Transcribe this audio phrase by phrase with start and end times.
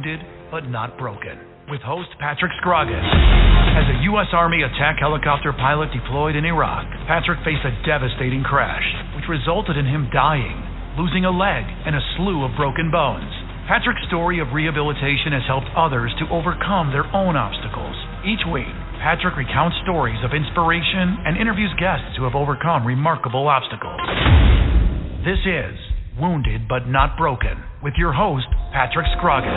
[0.00, 1.36] Wounded but not broken.
[1.68, 3.04] With host Patrick Scroggins.
[3.76, 4.32] As a U.S.
[4.32, 8.82] Army attack helicopter pilot deployed in Iraq, Patrick faced a devastating crash,
[9.14, 10.56] which resulted in him dying,
[10.96, 13.30] losing a leg, and a slew of broken bones.
[13.68, 17.94] Patrick's story of rehabilitation has helped others to overcome their own obstacles.
[18.24, 18.72] Each week,
[19.04, 24.00] Patrick recounts stories of inspiration and interviews guests who have overcome remarkable obstacles.
[25.22, 25.89] This is
[26.20, 29.56] Wounded but Not Broken with your host, Patrick Scroggins.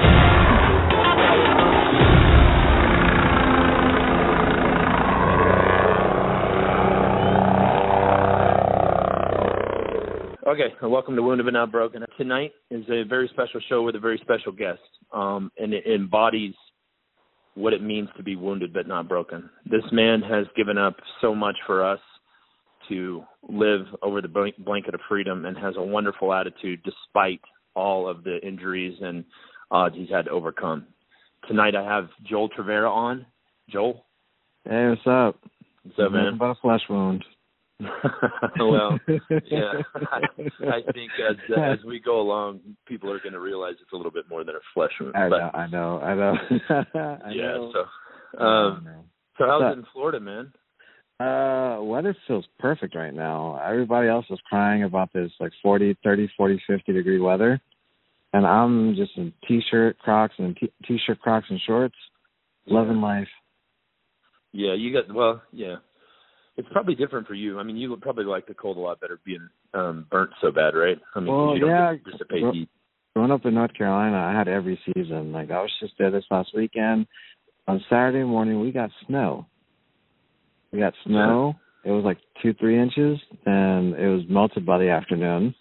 [10.47, 12.05] Okay, welcome to Wounded but Not Broken.
[12.17, 14.79] Tonight is a very special show with a very special guest,
[15.11, 16.53] um, and it embodies
[17.55, 19.49] what it means to be wounded but not broken.
[19.65, 21.99] This man has given up so much for us
[22.89, 27.41] to live over the blanket of freedom and has a wonderful attitude despite
[27.75, 29.23] all of the injuries and
[29.71, 30.87] odds he's had to overcome.
[31.47, 33.25] Tonight I have Joel Tavera on.
[33.69, 34.05] Joel?
[34.65, 35.39] Hey, what's up?
[35.83, 36.33] What's up, man?
[36.35, 37.23] About a flesh wound.
[38.59, 40.19] well, yeah, I,
[40.61, 44.11] I think as as we go along, people are going to realize it's a little
[44.11, 45.15] bit more than a flesh wound.
[45.15, 46.33] I but, know, I know, I know.
[46.69, 47.43] I yeah.
[47.43, 47.73] know.
[47.73, 48.87] So, um,
[49.37, 50.53] so how's it in Florida, man?
[51.23, 53.59] Uh, weather feels perfect right now.
[53.65, 57.61] Everybody else is crying about this like 40, 30, 40, 50 degree weather.
[58.33, 61.95] And I'm just in t-shirt, Crocs, and t- t-shirt, Crocs, and shorts,
[62.65, 62.79] Yeah.
[62.79, 63.27] loving life.
[64.51, 65.75] Yeah, you got well, yeah.
[66.57, 67.59] It's probably different for you.
[67.59, 70.51] I mean, you would probably like the cold a lot better, being um burnt so
[70.51, 70.99] bad, right?
[71.15, 71.95] I mean, Well, you don't yeah.
[72.11, 72.69] dissipate Well- heat.
[73.15, 75.31] Growing up in North Carolina, I had every season.
[75.31, 77.05] Like I was just there this last weekend.
[77.67, 79.45] On Saturday morning, we got snow.
[80.73, 81.53] We got snow.
[81.85, 85.53] It was like two, three inches, and it was melted by the afternoon.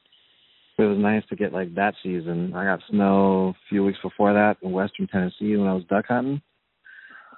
[0.79, 2.55] It was nice to get like that season.
[2.55, 6.07] I got snow a few weeks before that in Western Tennessee when I was duck
[6.09, 6.41] hunting,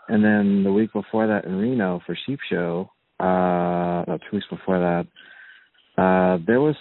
[0.08, 2.90] and then the week before that in Reno for sheep show.
[3.18, 5.06] Uh, no, two weeks before that,
[6.00, 6.76] uh, there was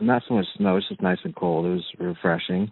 [0.00, 0.76] not so much snow.
[0.76, 1.64] It's just nice and cold.
[1.64, 2.70] It was refreshing.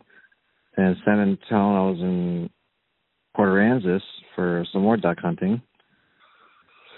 [0.76, 2.50] And San Antonio, I was in
[3.34, 4.00] Port Aransas
[4.34, 5.62] for some more duck hunting.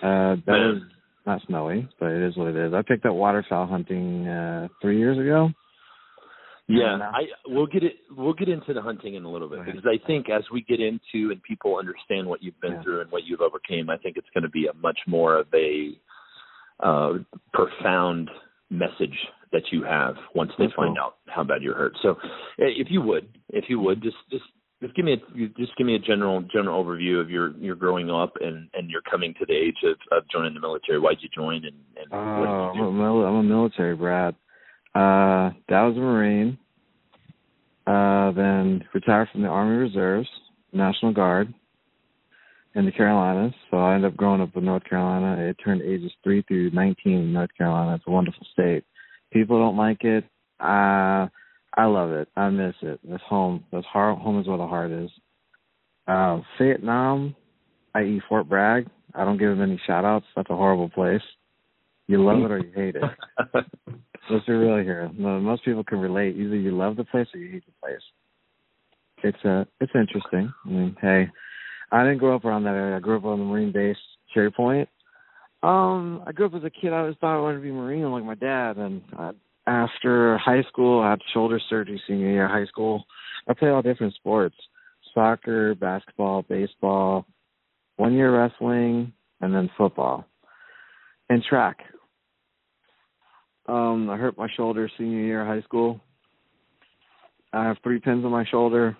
[0.04, 0.82] Uh, that was
[1.26, 2.74] not snowy, but it is what it is.
[2.74, 5.50] I picked up waterfowl hunting uh three years ago.
[6.66, 7.96] Yeah, I we'll get it.
[8.16, 9.66] We'll get into the hunting in a little bit Right.
[9.66, 12.82] because I think as we get into and people understand what you've been Yeah.
[12.82, 15.46] through and what you've overcame, I think it's going to be a much more of
[15.54, 15.98] a
[16.80, 17.18] uh,
[17.52, 18.30] profound
[18.70, 19.16] message
[19.52, 21.04] that you have once they That's find cool.
[21.04, 21.96] out how bad you're hurt.
[22.02, 22.12] So,
[22.58, 24.44] eh, if you would, if you would, just just
[24.84, 28.10] just give me a just give me a general general overview of your your growing
[28.10, 30.98] up and and your coming to the age of, of joining the military.
[30.98, 32.98] Why'd you join and, and Oh, what I'm did you a, do?
[32.98, 34.34] mil- I'm a military brat.
[34.94, 36.58] Uh, dad was a Marine.
[37.86, 40.28] Uh, then retired from the Army Reserves,
[40.72, 41.52] National Guard,
[42.74, 43.52] in the Carolinas.
[43.70, 45.36] So I ended up growing up in North Carolina.
[45.42, 47.96] It turned ages three through 19 in North Carolina.
[47.96, 48.84] It's a wonderful state.
[49.32, 50.24] People don't like it.
[50.60, 51.26] Uh,
[51.76, 52.28] I love it.
[52.36, 53.00] I miss it.
[53.08, 53.64] It's home.
[53.72, 55.10] It's heart, home is where the heart is.
[56.06, 57.34] Uh, Vietnam,
[57.94, 58.20] i.e.
[58.28, 58.86] Fort Bragg.
[59.14, 60.26] I don't give them any shout outs.
[60.36, 61.22] That's a horrible place.
[62.06, 63.02] You love it or you hate it.
[64.30, 65.10] Let's be real here.
[65.16, 66.36] Most people can relate.
[66.36, 68.02] Either you love the place or you hate the place.
[69.22, 70.52] It's uh it's interesting.
[70.66, 71.28] I mean, hey,
[71.90, 72.96] I didn't grow up around that area.
[72.96, 73.96] I grew up on the Marine base,
[74.34, 74.88] Cherry Point.
[75.62, 76.92] Um, I grew up as a kid.
[76.92, 78.76] I always thought I wanted to be Marine like my dad.
[78.76, 79.32] And uh,
[79.66, 83.04] after high school, I had shoulder surgery senior year of high school.
[83.48, 84.56] I played all different sports:
[85.14, 87.26] soccer, basketball, baseball,
[87.96, 90.26] one year wrestling, and then football
[91.28, 91.78] and track.
[93.66, 96.00] Um, I hurt my shoulder senior year of high school.
[97.52, 98.96] I have three pins on my shoulder.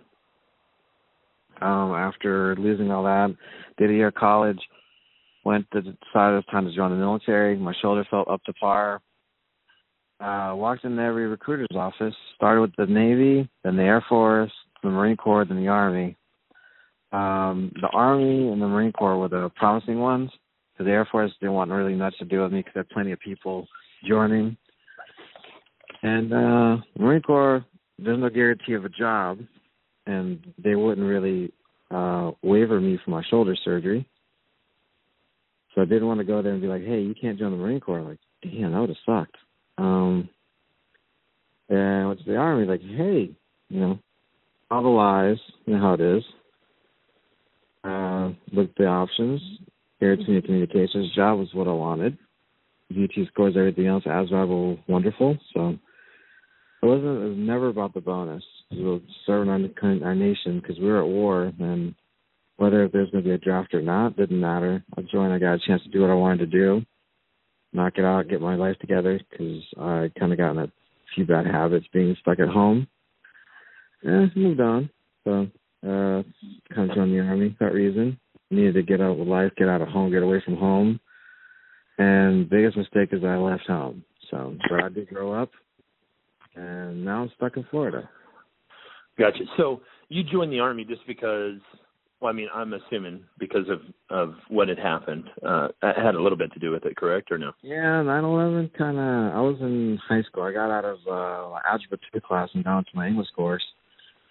[1.61, 3.35] Um, after losing all that,
[3.79, 4.59] did a year of college,
[5.45, 7.57] went to decided it was time to join the military.
[7.57, 9.01] My shoulder felt up to par.
[10.21, 12.15] Uh, walked in every recruiter's office.
[12.37, 14.53] Started with the Navy, then the Air Force,
[14.83, 16.17] the Marine Corps, then the Army.
[17.13, 20.31] Um, the Army and the Marine Corps were the promising ones.
[20.73, 22.95] Because the Air Force didn't want really much to do with me because there are
[22.95, 23.67] plenty of people
[24.07, 24.57] joining.
[26.03, 27.65] And uh Marine Corps,
[27.99, 29.39] there's no guarantee of a job,
[30.07, 31.53] and they wouldn't really
[31.91, 34.07] uh waiver me for my shoulder surgery.
[35.75, 37.57] So I didn't want to go there and be like, "Hey, you can't join the
[37.57, 39.37] Marine Corps." Like, damn, that would have sucked.
[39.79, 40.29] Um,
[41.69, 43.31] and I went to the Army, like, "Hey,
[43.69, 43.99] you know,
[44.71, 46.25] all the lies, you know how it is."
[47.83, 49.41] Uh, looked the options.
[50.01, 52.19] Air communications job was what I wanted.
[52.93, 55.37] GT scores everything else as rival wonderful.
[55.53, 55.79] So
[56.83, 57.23] it wasn't.
[57.23, 58.45] It was never about the bonus.
[58.71, 59.59] It was serving our,
[60.07, 61.95] our nation because we were at war, and
[62.57, 64.85] whether there's going to be a draft or not didn't matter.
[64.97, 65.33] I joined.
[65.33, 66.83] I got a chance to do what I wanted to do,
[67.75, 70.73] knock it out, get my life together because I kind of got in a
[71.15, 72.87] few bad habits being stuck at home.
[74.07, 74.91] Eh, moved on.
[75.25, 75.49] So,
[75.83, 76.23] uh,
[76.75, 78.19] kind of joined the army for that reason.
[78.51, 81.01] Needed to get out of life, get out of home, get away from home.
[81.99, 84.05] And biggest mistake is I left home.
[84.31, 85.51] So, but did grow up,
[86.57, 88.09] and now I'm stuck in Florida.
[89.19, 89.45] Gotcha.
[89.57, 91.59] So you joined the army just because?
[92.25, 95.25] Well, I mean, I'm assuming because of of what had happened.
[95.47, 97.53] Uh, had a little bit to do with it, correct or no?
[97.61, 99.37] Yeah, 9/11 kind of.
[99.37, 100.45] I was in high school.
[100.45, 103.63] I got out of uh, algebra two class and down to my English course,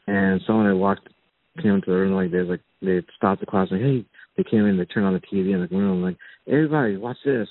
[0.08, 1.08] and someone had walked
[1.62, 4.04] came into the room like they like they stopped the class like hey
[4.38, 6.18] they came in they turned on the TV in the room like
[6.48, 7.48] everybody watch this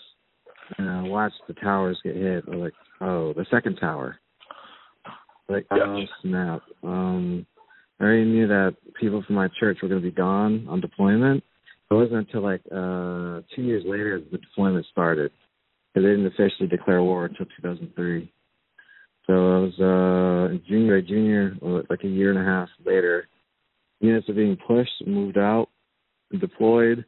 [0.76, 2.42] and I watched the towers get hit.
[2.48, 4.18] I was like, oh, the second tower.
[5.48, 6.62] Like, oh snap.
[6.82, 7.46] Um,
[8.00, 11.44] I already knew that people from my church were going to be gone on deployment.
[11.90, 15.30] It wasn't until like uh two years later the deployment started.
[15.94, 18.32] They didn't officially declare war until 2003.
[19.26, 21.54] So I was uh junior, junior,
[21.90, 23.28] like a year and a half later.
[24.00, 25.68] Units are being pushed, moved out,
[26.40, 27.04] deployed,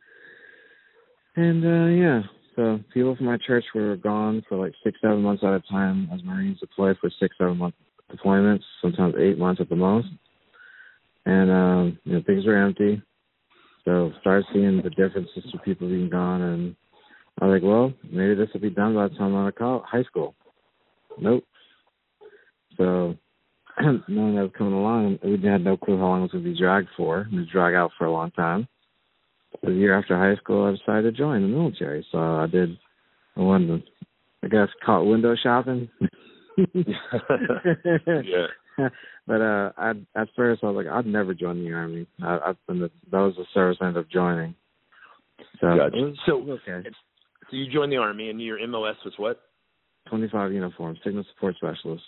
[1.37, 2.23] and uh yeah,
[2.57, 6.09] so people from my church were gone for like six, seven months at a time
[6.13, 7.75] as Marines deployed for six, seven month
[8.13, 10.09] deployments, sometimes eight months at the most.
[11.27, 13.03] And um, you know, things were empty.
[13.85, 16.77] So started seeing the differences to people being gone and
[17.41, 19.83] I was like, well, maybe this will be done by the time I'm out of
[19.85, 20.37] high school.
[21.19, 21.43] Nope.
[22.77, 23.17] So
[24.09, 26.51] knowing that was coming along, we had no clue how long it was going to
[26.51, 27.23] be dragged for.
[27.23, 28.69] It was dragged out for a long time
[29.63, 32.07] the year after high school, I decided to join the military.
[32.11, 32.77] So I did.
[33.37, 33.83] I wanted to,
[34.45, 35.89] I guess, caught window shopping.
[36.75, 36.93] yeah.
[39.27, 42.07] But uh, I at first I was like, I'd never join the army.
[42.23, 44.55] I, I the, that was the service I ended up joining.
[45.63, 46.13] So gotcha.
[46.27, 46.87] so okay.
[47.51, 49.41] So you joined the army, and your MOS was what?
[50.11, 52.05] Twenty five uniform, signal support specialist.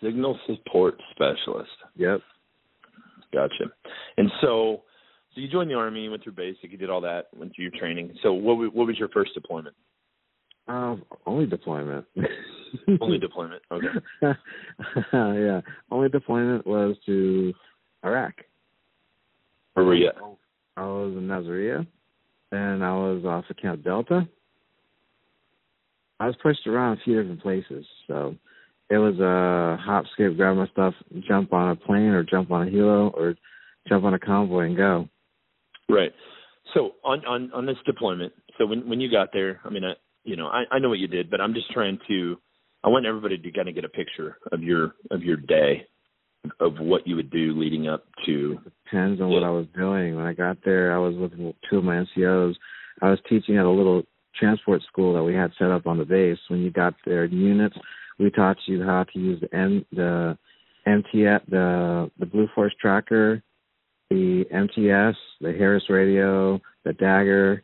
[0.00, 1.70] Signal support specialist.
[1.96, 2.20] Yep.
[3.34, 3.64] Gotcha.
[4.16, 4.82] And so
[5.34, 7.78] so you joined the army, went through basic, you did all that, went through your
[7.78, 8.14] training.
[8.22, 9.74] So what what was your first deployment?
[10.68, 12.06] Um, only deployment.
[13.00, 13.62] only deployment.
[13.70, 13.86] Okay.
[15.12, 15.60] yeah,
[15.90, 17.52] only deployment was to
[18.04, 18.34] Iraq.
[19.74, 20.10] Where were you?
[20.76, 21.86] I was in Nasiriyah,
[22.52, 24.26] and I was off of Camp Delta.
[26.20, 28.36] I was pushed around a few different places, so
[28.90, 30.94] it was a hop, skip, grab my stuff,
[31.26, 33.34] jump on a plane, or jump on a helo, or
[33.88, 35.08] jump on a convoy and go.
[35.88, 36.12] Right.
[36.74, 39.94] So on on on this deployment, so when when you got there, I mean, I
[40.24, 42.38] you know, I I know what you did, but I'm just trying to
[42.84, 45.86] I want everybody to kind of get a picture of your of your day
[46.58, 50.16] of what you would do leading up to It depends on what I was doing.
[50.16, 51.32] When I got there, I was with
[51.70, 52.54] two of my NCOs.
[53.00, 54.02] I was teaching at a little
[54.38, 56.38] transport school that we had set up on the base.
[56.48, 57.76] When you got there in units,
[58.18, 60.36] we taught you how to use the M the
[60.86, 63.42] MTF the the Blue Force tracker
[64.12, 67.62] the MTS, the Harris radio, the Dagger,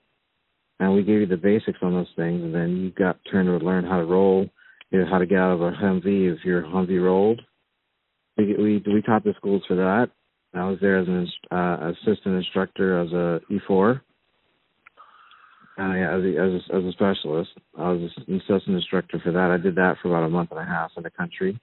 [0.81, 3.65] and we gave you the basics on those things, and then you got turned to
[3.65, 4.49] learn how to roll,
[4.91, 7.43] you know, how to get out of a Humvee if your Humvee rolled.
[8.37, 10.11] We we we taught the schools for that.
[10.55, 14.01] I was there as an uh, assistant instructor as a E4.
[15.81, 19.33] Uh, yeah, as a, as a as a specialist, I was an assistant instructor for
[19.33, 19.51] that.
[19.51, 21.61] I did that for about a month and a half in the country.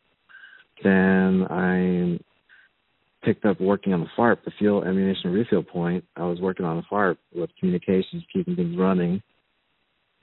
[0.84, 2.20] Then I
[3.24, 6.05] picked up working on the FARP, the field ammunition refill point.
[6.15, 9.22] I was working on the FARP with communications, keeping things running.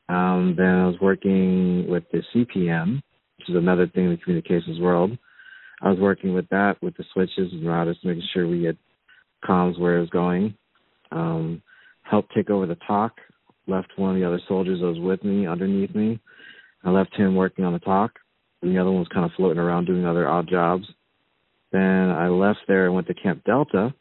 [0.09, 3.03] Um, then I was working with the CPM,
[3.39, 5.17] which is another thing in the communications world.
[5.81, 8.77] I was working with that, with the switches and routers, making sure we had
[9.45, 10.55] comms where it was going.
[11.11, 11.63] Um,
[12.03, 13.13] helped take over the talk.
[13.67, 16.21] Left one of the other soldiers that was with me underneath me.
[16.85, 18.13] I left him working on the talk.
[18.61, 20.85] and the other one was kind of floating around doing other odd jobs.
[21.71, 23.95] Then I left there and went to Camp Delta.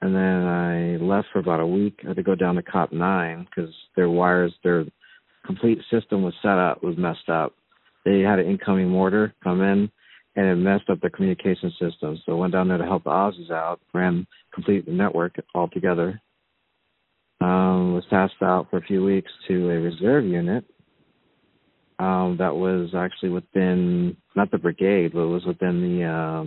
[0.00, 1.98] And then I left for about a week.
[2.04, 4.84] I had to go down to COP 9 because their wires, their
[5.44, 7.54] complete system was set up, was messed up.
[8.04, 9.90] They had an incoming mortar come in
[10.36, 12.18] and it messed up the communication system.
[12.24, 16.20] So I went down there to help the Aussies out, ran complete the network altogether.
[17.40, 20.64] Um, was tasked out for a few weeks to a reserve unit
[21.98, 26.44] um, that was actually within not the brigade, but it was within the uh,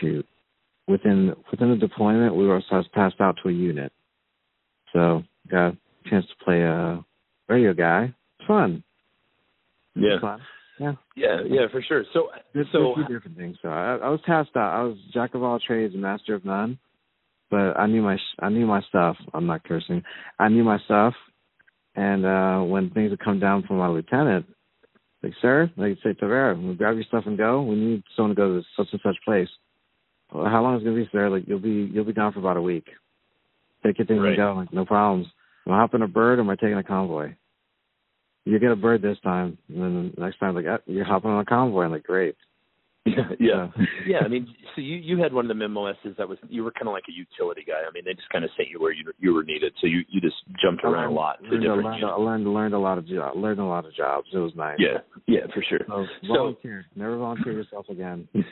[0.00, 0.26] shoot
[0.86, 2.34] within within the deployment.
[2.34, 2.62] We were
[2.92, 3.92] passed out to a unit,
[4.92, 5.76] so got a
[6.08, 7.04] chance to play a
[7.48, 8.14] radio guy.
[8.38, 8.82] It's fun.
[9.94, 10.20] Yeah.
[10.20, 10.40] Fun.
[10.78, 10.92] Yeah.
[11.16, 12.04] Yeah, yeah, for sure.
[12.12, 13.56] So, There's, so there's two different things.
[13.62, 14.74] So I, I was tasked out.
[14.74, 16.78] I was jack of all trades and master of none,
[17.50, 19.16] but I knew my sh- I knew my stuff.
[19.34, 20.02] I'm not cursing.
[20.38, 21.14] I knew my stuff,
[21.94, 24.46] and uh when things would come down from my lieutenant,
[25.22, 27.62] like, sir, like say, Tavera, we'll grab your stuff and go.
[27.62, 29.48] We need someone to go to such and such place.
[30.32, 31.28] How long is it gonna be, sir?
[31.28, 32.86] Like you'll be you'll be gone for about a week.
[33.84, 34.28] Take your things Right.
[34.30, 34.54] and go.
[34.56, 35.26] Like no problems.
[35.66, 37.34] Am I hopping a bird or am I taking a convoy?
[38.44, 41.30] You get a bird this time, and then the next time, like, ah, you're hopping
[41.30, 41.84] on a convoy.
[41.84, 42.34] I'm like, great.
[43.06, 43.66] yeah, yeah,
[44.06, 44.18] Yeah.
[44.24, 46.86] I mean, so you you had one of the MOSs that was you were kind
[46.88, 47.80] of like a utility guy.
[47.86, 50.02] I mean, they just kind of sent you where you you were needed, so you
[50.08, 51.84] you just jumped around a lot to learned, different.
[51.84, 52.18] learned, units.
[52.18, 54.28] learned, learned a lot of learned a lot of jobs.
[54.32, 54.76] It was nice.
[54.78, 55.80] Yeah, yeah, for sure.
[55.88, 56.86] So So, volunteer.
[56.96, 58.28] Never volunteer yourself again.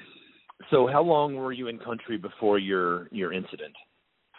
[0.71, 3.75] so how long were you in country before your your incident?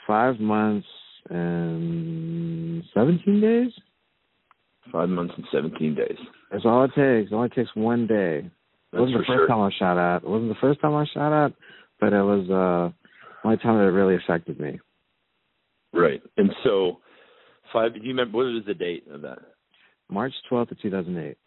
[0.08, 0.88] Five months
[1.30, 3.72] and seventeen days.
[4.92, 6.18] Five months and seventeen days.
[6.52, 7.32] That's all it takes.
[7.32, 8.50] It only takes one day.
[8.94, 9.48] It wasn't the first sure.
[9.48, 10.24] time I shot at.
[10.24, 11.54] It wasn't the first time I shot at,
[12.00, 12.94] but it was uh
[13.44, 14.80] the only time that it really affected me.
[15.94, 16.22] Right.
[16.38, 17.00] And so,
[17.74, 17.94] five.
[17.94, 19.40] Do you remember what was the date of that?
[20.10, 21.38] March twelfth of two thousand eight.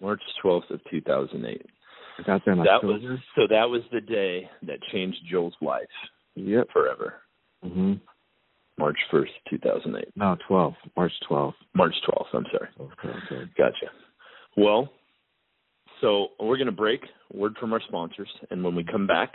[0.00, 1.66] March twelfth of two thousand eight.
[2.18, 3.00] I got there in That was
[3.34, 3.42] so.
[3.48, 5.88] That was the day that changed Joel's life
[6.36, 6.68] Yep.
[6.72, 7.22] forever.
[7.64, 8.00] Mhm.
[8.78, 10.08] March first, two thousand eight.
[10.16, 10.76] No, twelfth.
[10.96, 11.56] March twelfth.
[11.74, 12.30] March twelfth.
[12.34, 12.68] I'm sorry.
[12.80, 13.50] Okay.
[13.56, 13.90] Gotcha.
[14.56, 14.92] Well,
[16.00, 17.00] so we're going to break.
[17.32, 19.34] Word from our sponsors, and when we come back,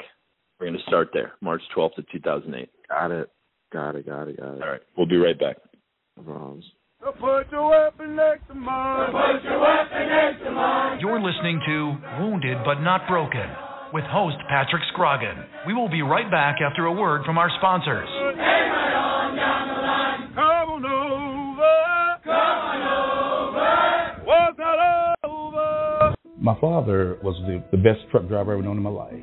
[0.59, 1.33] we're going to start there.
[1.41, 2.69] March twelfth of two thousand eight.
[2.89, 3.29] Got it.
[3.71, 4.05] Got it.
[4.05, 4.37] Got it.
[4.37, 4.61] Got it.
[4.63, 4.81] All right.
[4.97, 5.57] We'll be right back.
[6.17, 6.65] No problems.
[7.01, 9.11] So put your weapon next to mine.
[9.11, 10.99] Put your weapon next to mine.
[10.99, 13.47] You're listening to Wounded But Not Broken
[13.93, 15.45] with host Patrick Scroggin.
[15.65, 18.09] We will be right back after a word from our sponsors.
[20.35, 22.19] Come on over.
[22.25, 22.83] Come on
[23.55, 24.25] over.
[24.25, 26.15] What's not over?
[26.37, 29.13] My father was the, the best truck driver I've ever known in my life,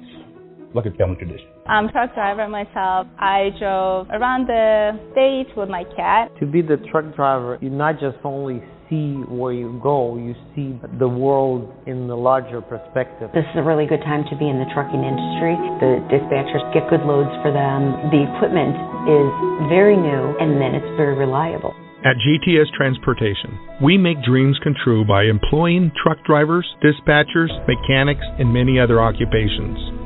[0.75, 1.49] like a family tradition.
[1.69, 3.11] I'm a truck driver myself.
[3.19, 6.31] I drove around the state with my cat.
[6.39, 10.79] To be the truck driver, you not just only see where you go, you see
[11.03, 13.31] the world in the larger perspective.
[13.35, 15.59] This is a really good time to be in the trucking industry.
[15.83, 18.15] The dispatchers get good loads for them.
[18.15, 18.79] The equipment
[19.11, 19.27] is
[19.67, 21.75] very new and then it's very reliable.
[22.07, 28.55] At GTS Transportation, we make dreams come true by employing truck drivers, dispatchers, mechanics, and
[28.55, 30.06] many other occupations.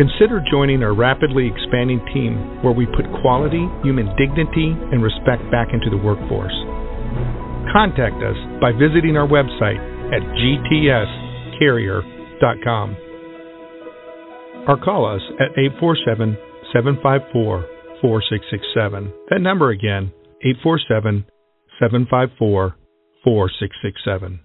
[0.00, 5.76] Consider joining our rapidly expanding team where we put quality, human dignity, and respect back
[5.76, 6.56] into the workforce.
[7.68, 9.76] Contact us by visiting our website
[10.08, 10.24] at
[11.60, 12.96] gtscarrier.com
[14.66, 16.32] or call us at 847
[16.72, 17.68] 754
[18.00, 19.12] 4667.
[19.28, 21.26] That number again, 847
[21.78, 22.74] 754
[23.22, 24.40] 4667.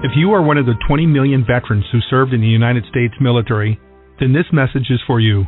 [0.03, 3.13] If you are one of the 20 million veterans who served in the United States
[3.19, 3.79] military,
[4.19, 5.45] then this message is for you.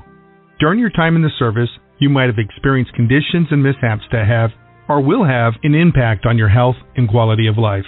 [0.60, 4.52] During your time in the service, you might have experienced conditions and mishaps that have,
[4.88, 7.86] or will have, an impact on your health and quality of life.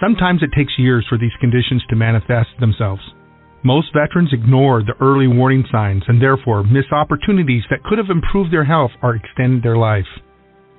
[0.00, 3.02] Sometimes it takes years for these conditions to manifest themselves.
[3.62, 8.52] Most veterans ignore the early warning signs and therefore miss opportunities that could have improved
[8.52, 10.06] their health or extended their life.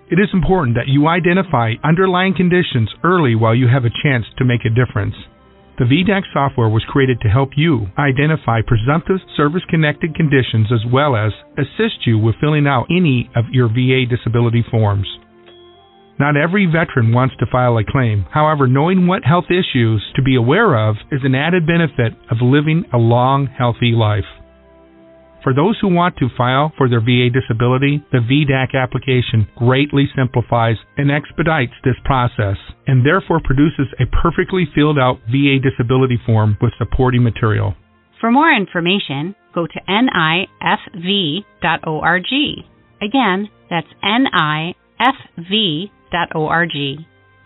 [0.09, 4.45] It is important that you identify underlying conditions early while you have a chance to
[4.45, 5.13] make a difference.
[5.77, 11.15] The VDAC software was created to help you identify presumptive service connected conditions as well
[11.15, 15.07] as assist you with filling out any of your VA disability forms.
[16.19, 18.25] Not every veteran wants to file a claim.
[18.33, 22.83] However, knowing what health issues to be aware of is an added benefit of living
[22.91, 24.27] a long, healthy life.
[25.43, 30.75] For those who want to file for their VA disability, the VDAC application greatly simplifies
[30.97, 36.73] and expedites this process and therefore produces a perfectly filled out VA disability form with
[36.77, 37.73] supporting material.
[38.19, 40.33] For more information, go to nifv.org.
[43.01, 44.69] Again, that's nifv.org.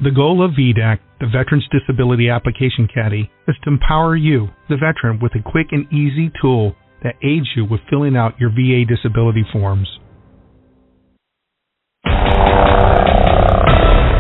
[0.02, 5.20] The goal of VDAC, the Veterans Disability Application Caddy, is to empower you, the veteran,
[5.22, 9.44] with a quick and easy tool that aids you with filling out your VA disability
[9.52, 9.88] forms.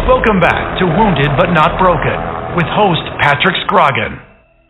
[0.07, 4.21] Welcome back to Wounded But Not Broken with host Patrick Scroggin.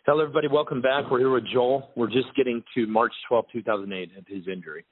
[0.06, 0.48] Hello, everybody.
[0.48, 1.10] Welcome back.
[1.10, 1.90] We're here with Joel.
[1.96, 4.86] We're just getting to March 12, 2008, of his injury,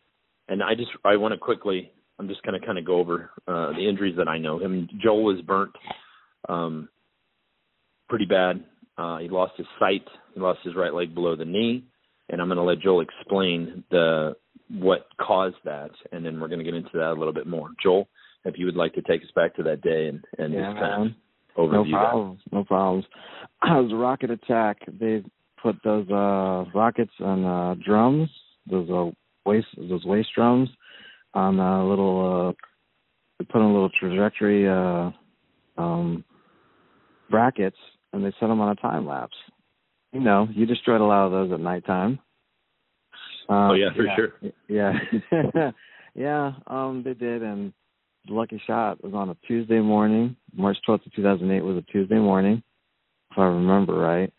[0.47, 1.91] and I just I want to quickly.
[2.19, 4.59] I'm just going to kind of go over uh, the injuries that I know.
[4.59, 5.71] Him, Joel was burnt
[6.47, 6.89] um,
[8.07, 8.63] pretty bad.
[8.97, 10.05] Uh, he lost his sight.
[10.33, 11.83] He lost his right leg below the knee,
[12.31, 14.35] and I'm going to let Joel explain the
[14.69, 17.69] what caused that, and then we're going to get into that a little bit more.
[17.83, 18.07] Joel,
[18.45, 21.15] if you would like to take us back to that day and and Yeah, man.
[21.57, 22.09] of overview No that.
[22.09, 22.39] problems.
[22.51, 23.05] No problems.
[23.63, 24.77] It was a rocket attack.
[24.99, 25.23] They
[25.61, 28.29] put those uh rockets on uh drums,
[28.69, 29.11] those uh
[29.45, 30.69] waste those waste drums
[31.33, 32.53] on a little uh
[33.39, 35.11] they put on a little trajectory uh
[35.77, 36.23] um
[37.29, 37.77] brackets
[38.13, 39.37] and they set them on a time lapse.
[40.11, 42.19] You know, you destroyed a lot of those at nighttime.
[43.49, 44.51] Uh, Oh, yeah, for sure.
[44.67, 45.71] Yeah.
[46.15, 47.73] yeah, um they did and
[48.27, 50.35] the lucky shot was on a Tuesday morning.
[50.55, 52.61] March 12th of 2008 was a Tuesday morning,
[53.31, 54.33] if I remember right.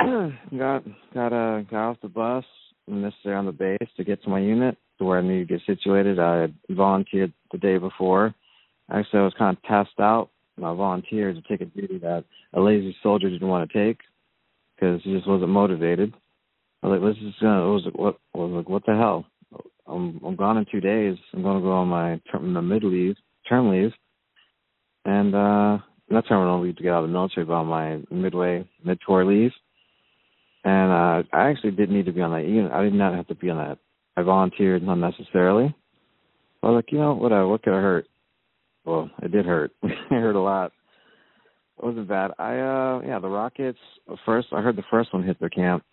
[0.56, 2.44] got got uh got off the bus
[2.86, 5.48] and this there on the base to get to my unit to where I needed
[5.48, 6.18] to get situated.
[6.18, 8.34] I had volunteered the day before.
[8.90, 10.30] Actually, I was kind of passed out.
[10.56, 14.00] And I volunteered to take a duty that a lazy soldier didn't want to take
[14.78, 16.14] because he just wasn't motivated.
[16.82, 17.68] I was like, let's just gonna.
[17.68, 18.18] It was like, what?
[18.34, 19.26] I was like, what the hell?
[19.86, 21.16] I'm I'm gone in two days.
[21.32, 23.16] I'm to go on my term, my mid leave,
[23.48, 23.92] term leave,
[25.04, 25.78] and uh
[26.10, 29.24] not terminal leave to get out of the military, but on my midway mid tour
[29.24, 29.50] leave.
[30.64, 32.72] And uh I actually didn't need to be on that unit.
[32.72, 33.78] I did not have to be on that.
[34.16, 35.74] I volunteered unnecessarily.
[36.62, 37.48] I was like, you know, whatever.
[37.48, 38.06] What could have hurt?
[38.84, 39.72] Well, it did hurt.
[39.82, 40.72] it hurt a lot.
[41.78, 42.32] It wasn't bad.
[42.38, 43.78] I uh yeah, the Rockets
[44.26, 45.84] first I heard the first one hit their camp.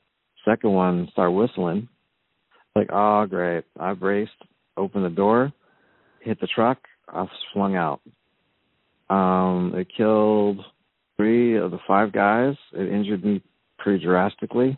[0.44, 1.88] Second one started whistling.
[2.76, 3.66] Like, oh great.
[3.80, 4.32] I braced,
[4.78, 5.54] opened the door,
[6.22, 8.02] hit the truck, I swung out.
[9.10, 10.60] Um, it killed
[11.18, 12.56] three of the five guys.
[12.74, 13.42] It injured me
[13.78, 14.78] pretty drastically.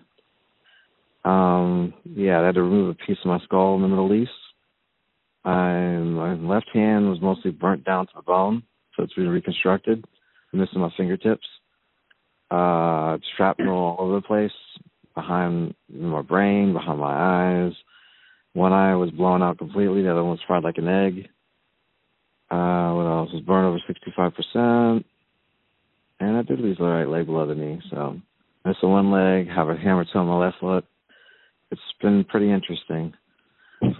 [1.23, 4.31] Um, yeah, I had to remove a piece of my skull in the Middle East.
[5.43, 8.63] I, my left hand was mostly burnt down to the bone,
[8.95, 10.05] so it's been reconstructed.
[10.53, 11.47] Missing my fingertips.
[12.49, 14.51] Uh, shrapnel all over the place,
[15.15, 17.73] behind my brain, behind my eyes.
[18.53, 20.03] One eye was blown out completely.
[20.03, 21.27] The other one was fried like an egg.
[22.49, 23.29] Uh, what else?
[23.33, 25.03] Was burned over 65%.
[26.19, 27.81] And I did lose the right leg below the knee.
[27.91, 28.19] So,
[28.65, 30.85] missing one leg, have a hammer toe on my left foot.
[31.71, 33.13] It's been pretty interesting.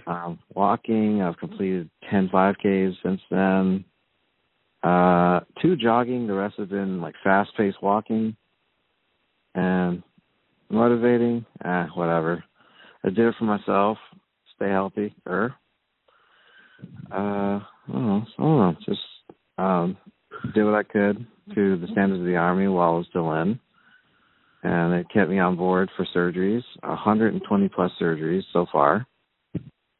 [0.08, 3.84] Um, walking, I've completed 10 5Ks since then.
[4.82, 8.36] Uh, two jogging, the rest have been like fast paced walking.
[9.54, 10.02] And
[10.70, 12.44] motivating, eh, whatever.
[13.04, 13.98] I did it for myself,
[14.56, 15.54] stay healthy, er.
[17.10, 19.00] Uh, I don't know, I don't know, just
[19.56, 19.96] um,
[20.54, 23.58] did what I could to the standards of the Army while I was still in.
[24.62, 29.06] And it kept me on board for surgeries, 120 plus surgeries so far.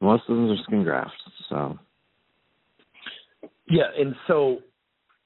[0.01, 1.15] Most of them are skin grafts,
[1.49, 1.79] so.
[3.69, 4.59] Yeah, and so,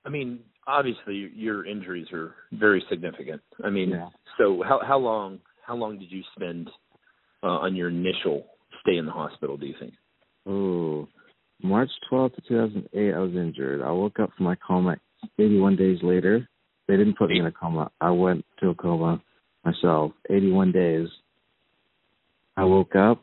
[0.05, 3.41] I mean, obviously your injuries are very significant.
[3.65, 4.09] I mean, Yeah.
[4.38, 6.71] so how how long how long did you spend
[7.43, 8.47] uh, on your initial
[8.81, 9.57] stay in the hospital?
[9.57, 9.95] Do you think?
[10.47, 11.09] Oh,
[11.62, 13.83] March 12th 2008, I was injured.
[13.83, 14.97] I woke up from my coma
[15.38, 16.49] 81 days later.
[16.88, 17.91] They didn't put me in a coma.
[18.01, 19.23] I went to a coma
[19.65, 20.12] myself.
[20.29, 21.09] 81 days.
[22.57, 23.21] I woke up,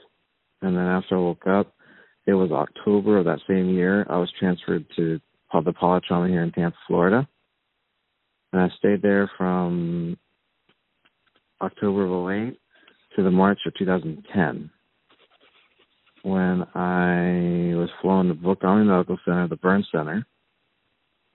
[0.61, 1.73] and then after I woke up,
[2.25, 4.05] it was October of that same year.
[4.09, 5.19] I was transferred to
[5.53, 7.27] the polytrauma here in Tampa, Florida,
[8.53, 10.17] and I stayed there from
[11.61, 12.59] October of 08
[13.15, 14.69] to the March of 2010
[16.23, 20.25] when I was flown to Brooke Army Medical Center, the burn center,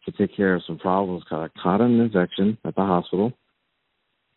[0.04, 1.24] to take care of some problems.
[1.30, 3.32] I caught an infection at the hospital.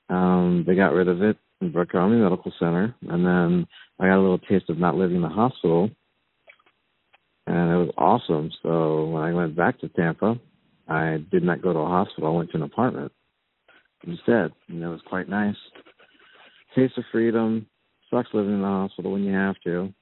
[0.10, 3.68] Um, they got rid of it in Brooke Army Medical Center, and then
[4.00, 5.90] I got a little taste of not living in the hospital,
[7.48, 8.52] and it was awesome.
[8.62, 10.40] So when I went back to Tampa,
[10.88, 12.30] I did not go to a hospital.
[12.30, 13.12] I went to an apartment
[14.06, 15.56] instead, and it was quite nice.
[16.76, 17.68] Taste of freedom.
[18.12, 19.94] Sucks living in the hospital when you have to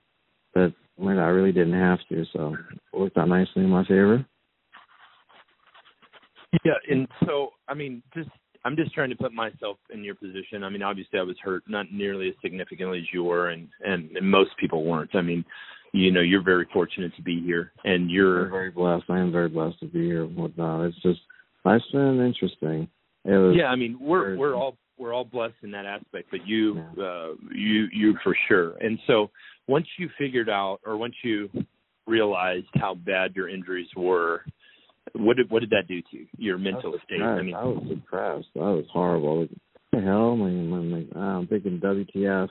[0.56, 2.56] but when I really didn't have to, so
[2.94, 4.26] it worked out nicely in my favor.
[6.64, 8.30] Yeah, and so I mean, just
[8.64, 10.64] I'm just trying to put myself in your position.
[10.64, 14.16] I mean, obviously I was hurt not nearly as significantly as you were, and and,
[14.16, 15.14] and most people weren't.
[15.14, 15.44] I mean,
[15.96, 19.06] you know, you're very fortunate to be here, and I'm you're very blessed.
[19.10, 20.86] I am very blessed to be here and whatnot.
[20.86, 21.20] It's just
[21.64, 22.90] life's been interesting.
[23.24, 23.66] It was yeah.
[23.66, 27.34] I mean, we're very- we're all we're all blessed in that aspect, but you uh,
[27.54, 28.76] you you for sure.
[28.78, 29.32] And so
[29.68, 31.50] once you figured out, or once you
[32.08, 34.44] realized how bad your injuries were,
[35.14, 36.28] what did what did that do to you?
[36.38, 37.22] Your mental I state.
[37.22, 38.48] I mean, I was depressed.
[38.54, 39.42] That was horrible.
[39.42, 39.50] Like,
[39.92, 40.34] what the hell?
[40.34, 42.50] I'm, I'm, like, ah, I'm thinking WTF.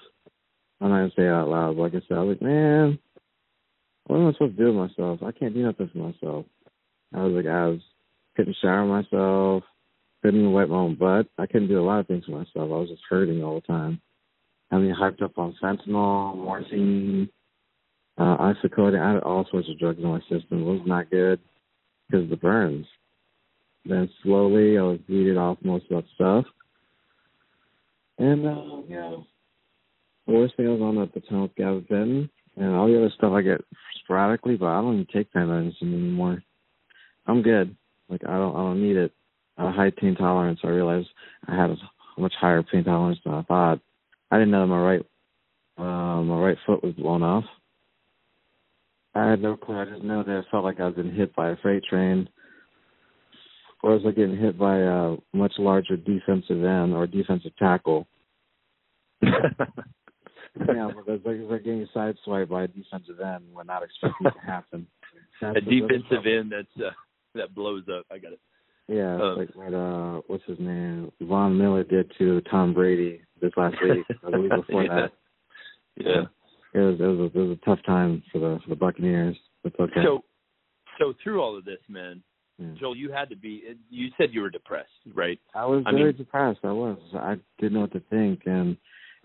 [0.80, 2.98] I'm not gonna say it out loud, but like I said, I was like, man,
[4.06, 5.22] what am I supposed to do with myself?
[5.22, 6.46] I can't do nothing for myself.
[7.14, 7.80] I was like, I was
[8.36, 9.62] couldn't shower myself,
[10.22, 11.26] couldn't even wipe my own butt.
[11.38, 12.48] I couldn't do a lot of things for myself.
[12.56, 14.00] I was just hurting all the time.
[14.70, 17.28] I mean, hyped up on fentanyl, morphine,
[18.18, 19.00] uh, oxycodone.
[19.00, 20.62] I had all sorts of drugs in my system.
[20.62, 21.40] It was not good
[22.06, 22.86] because of the burns.
[23.84, 26.44] Then slowly, I was weeded off most of that stuff.
[28.18, 29.16] And uh, yeah,
[30.26, 33.32] the worst thing I was on at the time gabapentin, and all the other stuff
[33.32, 33.60] I get
[34.02, 36.42] sporadically, but I don't even take pain medicine anymore.
[37.26, 37.76] I'm good.
[38.08, 39.12] Like I don't, I don't need it.
[39.56, 40.60] I have high pain tolerance.
[40.62, 41.08] I realized
[41.46, 41.76] I had a
[42.18, 43.80] much higher pain tolerance than I thought.
[44.30, 45.06] I didn't know that my right,
[45.78, 47.44] uh, my right foot was blown off.
[49.14, 49.78] I had no clue.
[49.78, 52.28] I just know that it felt like I was getting hit by a freight train,
[53.82, 58.08] or was like getting hit by a much larger defensive end or defensive tackle.
[60.68, 64.46] yeah, like it's like getting sideswiped by a defensive end when not expecting it to
[64.46, 64.86] happen.
[65.40, 66.90] That's a defensive end that's uh,
[67.34, 68.04] that blows up.
[68.10, 68.40] I got it.
[68.88, 71.10] Yeah, Uh, like what uh what's his name?
[71.22, 74.04] Von Miller did to Tom Brady this last week.
[74.22, 74.94] or the week before Yeah.
[74.94, 75.12] that.
[75.96, 76.22] Yeah.
[76.74, 79.36] It was it was a, it was a tough time for the for the Buccaneers.
[79.64, 80.02] It's okay.
[80.04, 80.22] So,
[80.98, 82.22] so through all of this, man,
[82.58, 82.74] Yeah.
[82.78, 83.62] Joel, you had to be.
[83.90, 85.38] You said you were depressed, right?
[85.54, 86.60] I was I very mean- depressed.
[86.64, 86.98] I was.
[87.14, 88.76] I didn't know what to think, and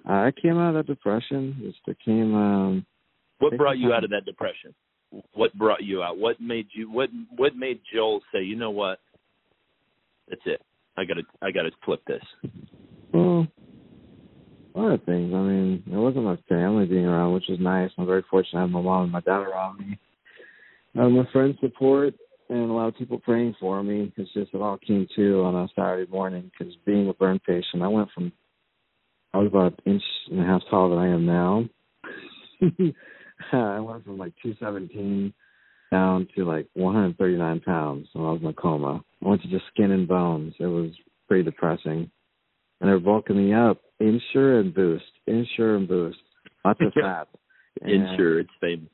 [0.06, 1.58] I came out of that depression.
[1.62, 2.34] Just it came.
[2.36, 2.86] um
[3.40, 4.74] What brought you out of that depression?
[5.34, 6.18] What brought you out?
[6.18, 6.92] What made you?
[6.92, 9.00] What What made Joel say, you know what?
[10.28, 10.62] That's it.
[10.98, 11.24] I gotta.
[11.42, 12.24] I gotta flip this.
[13.14, 13.48] Well,
[14.76, 15.34] a lot of things.
[15.34, 17.90] I mean, it wasn't my family being around, which is nice.
[17.98, 19.98] I'm very fortunate I have my mom and my dad around me.
[20.98, 22.14] Uh, my friends' support
[22.50, 24.12] and a lot of people praying for me.
[24.18, 27.84] It's just it all came to on a Saturday morning because being a burn patient,
[27.84, 28.32] I went from
[29.34, 31.66] I was about an inch and a half taller than I am now.
[33.54, 35.34] I went from like 217
[35.92, 39.04] down to like 139 pounds when I was in a coma.
[39.24, 40.54] I went to just skin and bones.
[40.60, 40.92] It was
[41.28, 42.10] pretty depressing.
[42.82, 43.82] And they're bulking me up.
[44.00, 45.04] Ensure and boost.
[45.28, 46.20] Ensure and boost.
[46.66, 47.28] Lots of fat.
[47.82, 48.90] Ensure, it's famous.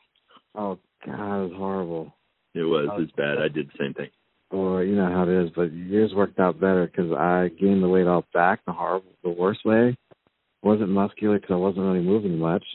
[0.54, 2.13] Oh God, it was horrible.
[2.54, 2.89] It was.
[2.91, 3.02] Oh.
[3.02, 3.38] It's bad.
[3.38, 4.10] I did the same thing.
[4.52, 7.89] Or you know how it is, but yours worked out better because I gained the
[7.89, 9.98] weight all back the horrible, the worst way.
[10.65, 12.65] Wasn't muscular because I wasn't really moving much,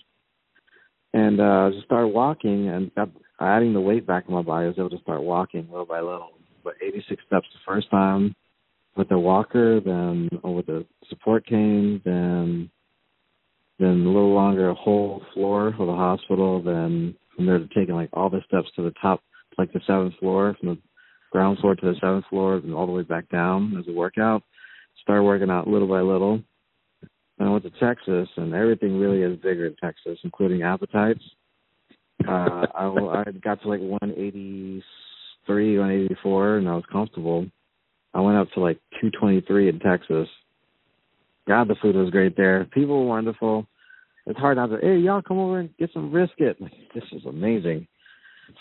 [1.13, 4.67] and uh, I just started walking and got adding the weight back in my body.
[4.67, 6.31] I was able to start walking little by little.
[6.63, 8.35] But 86 steps the first time
[8.97, 12.71] with the walker, then with the support cane, then
[13.79, 17.95] then a little longer a whole floor for the hospital, then from there to taking
[17.95, 19.23] like all the steps to the top,
[19.57, 20.79] like the seventh floor, from the
[21.33, 24.43] ground floor to the seventh floor, and all the way back down as a workout.
[25.01, 26.43] Started working out little by little.
[27.41, 31.23] I went to Texas, and everything really is bigger in Texas, including appetites.
[32.29, 37.47] Uh, I, I got to like 183, 184, and I was comfortable.
[38.13, 40.29] I went up to like 223 in Texas.
[41.49, 42.67] God, the food was great there.
[42.73, 43.67] People were wonderful.
[44.27, 44.79] It's hard not to.
[44.81, 46.59] Hey, y'all, come over and get some brisket.
[46.95, 47.87] This is amazing.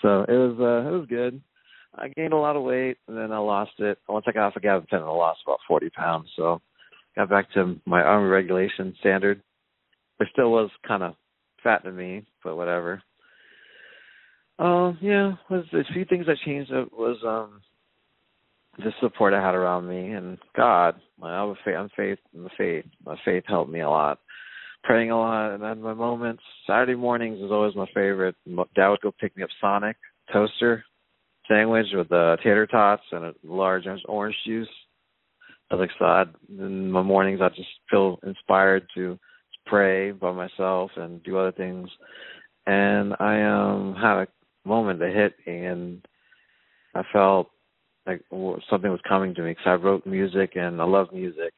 [0.02, 0.56] So it was.
[0.60, 1.42] uh It was good.
[1.96, 3.98] I gained a lot of weight, and then I lost it.
[4.08, 6.30] Once I got off of gabapentin, I lost about 40 pounds.
[6.36, 6.62] So
[7.20, 9.42] got back to my army regulation standard.
[10.18, 11.16] There still was kind of
[11.62, 13.04] fat to me, but whatever.
[14.58, 16.72] Uh, yeah, was a few things that changed.
[16.72, 17.62] It was um
[18.78, 20.96] the support I had around me and God.
[21.20, 24.20] My I'm faith, I'm faith, my faith, my faith helped me a lot.
[24.86, 26.42] Praying a lot, and then my moments.
[26.66, 28.36] Saturday mornings is always my favorite.
[28.48, 29.98] Dad would go pick me up Sonic
[30.32, 30.86] toaster
[31.50, 34.70] sandwich with uh, tater tots and a large orange juice.
[35.72, 39.20] I was like, so I'd, in my mornings, I just feel inspired to
[39.66, 41.90] pray by myself and do other things.
[42.66, 44.28] And I um had a
[44.68, 46.06] moment that hit and
[46.96, 47.50] I felt
[48.06, 48.22] like
[48.70, 51.54] something was coming to me because I wrote music and I love music.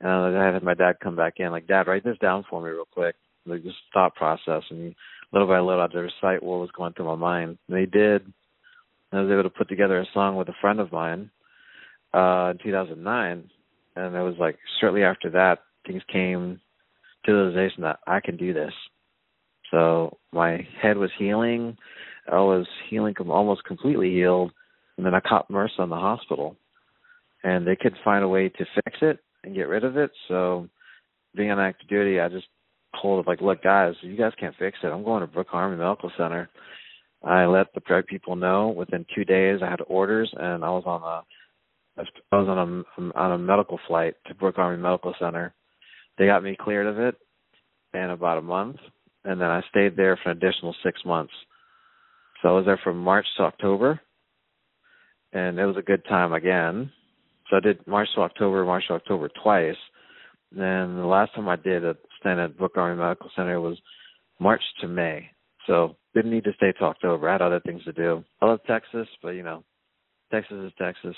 [0.00, 2.70] And I had my dad come back in, like, Dad, write this down for me
[2.70, 4.62] real quick, like just thought process.
[4.70, 4.94] And
[5.32, 7.58] little by little, I had to recite what was going through my mind.
[7.68, 8.22] And he did.
[9.12, 11.30] And I was able to put together a song with a friend of mine
[12.12, 13.50] uh, in 2009,
[13.96, 16.60] and it was like shortly after that, things came
[17.24, 18.72] to the realization that I can do this.
[19.70, 21.76] So my head was healing,
[22.30, 24.52] I was healing, almost completely healed,
[24.96, 26.56] and then I caught MRSA in the hospital,
[27.42, 30.10] and they couldn't find a way to fix it and get rid of it.
[30.28, 30.68] So
[31.34, 32.46] being on active duty, I just
[33.00, 34.88] told them like, look, guys, you guys can't fix it.
[34.88, 36.50] I'm going to Brooke Army Medical Center.
[37.22, 38.68] I let the drug people know.
[38.68, 41.22] Within two days, I had orders, and I was on a
[42.32, 45.54] I was on a um, on a medical flight to Brooke Army Medical Center.
[46.18, 47.16] They got me cleared of it
[47.94, 48.76] in about a month,
[49.24, 51.32] and then I stayed there for an additional six months.
[52.42, 54.00] So I was there from March to October,
[55.32, 56.90] and it was a good time again.
[57.48, 59.76] So I did March to October, March to October twice.
[60.52, 63.78] Then the last time I did a stand at Brooke Army Medical Center was
[64.38, 65.30] March to May.
[65.66, 67.28] So didn't need to stay till October.
[67.28, 68.24] I had other things to do.
[68.40, 69.62] I love Texas, but you know,
[70.32, 71.16] Texas is Texas,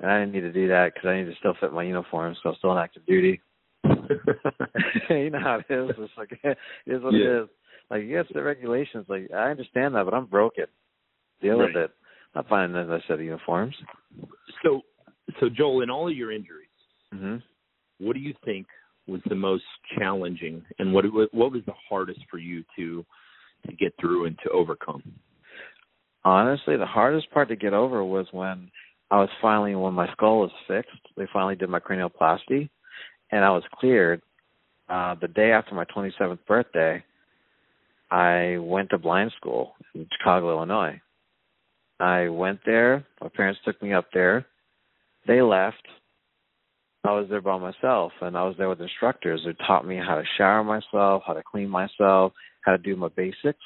[0.00, 2.34] and I didn't need to do that because I need to still fit my uniform,
[2.42, 3.40] so I'm still on active duty.
[3.84, 5.90] you know how it is.
[5.98, 7.20] It's like it is what Yeah.
[7.20, 7.48] it is.
[7.90, 9.06] Like you got the regulations.
[9.08, 10.66] Like I understand that, but I'm broken.
[11.42, 11.90] Deal with it.
[12.34, 13.74] I'm not finding another set of uniforms.
[14.62, 14.82] So,
[15.40, 16.68] so Joel, in all of your injuries,
[17.12, 17.36] hmm
[17.98, 18.66] what do you think
[19.06, 19.64] was the most
[19.98, 23.04] challenging, and what what was the hardest for you to
[23.66, 25.02] to get through and to overcome?
[26.24, 28.70] Honestly, the hardest part to get over was when
[29.10, 30.90] I was finally when my skull was fixed.
[31.16, 32.70] They finally did my cranioplasty,
[33.32, 34.22] and I was cleared.
[34.88, 37.02] Uh, the day after my 27th birthday,
[38.10, 41.00] I went to blind school in Chicago, Illinois.
[41.98, 43.04] I went there.
[43.20, 44.46] My parents took me up there.
[45.26, 45.86] They left.
[47.04, 50.16] I was there by myself, and I was there with instructors who taught me how
[50.16, 53.58] to shower myself, how to clean myself, how to do my basics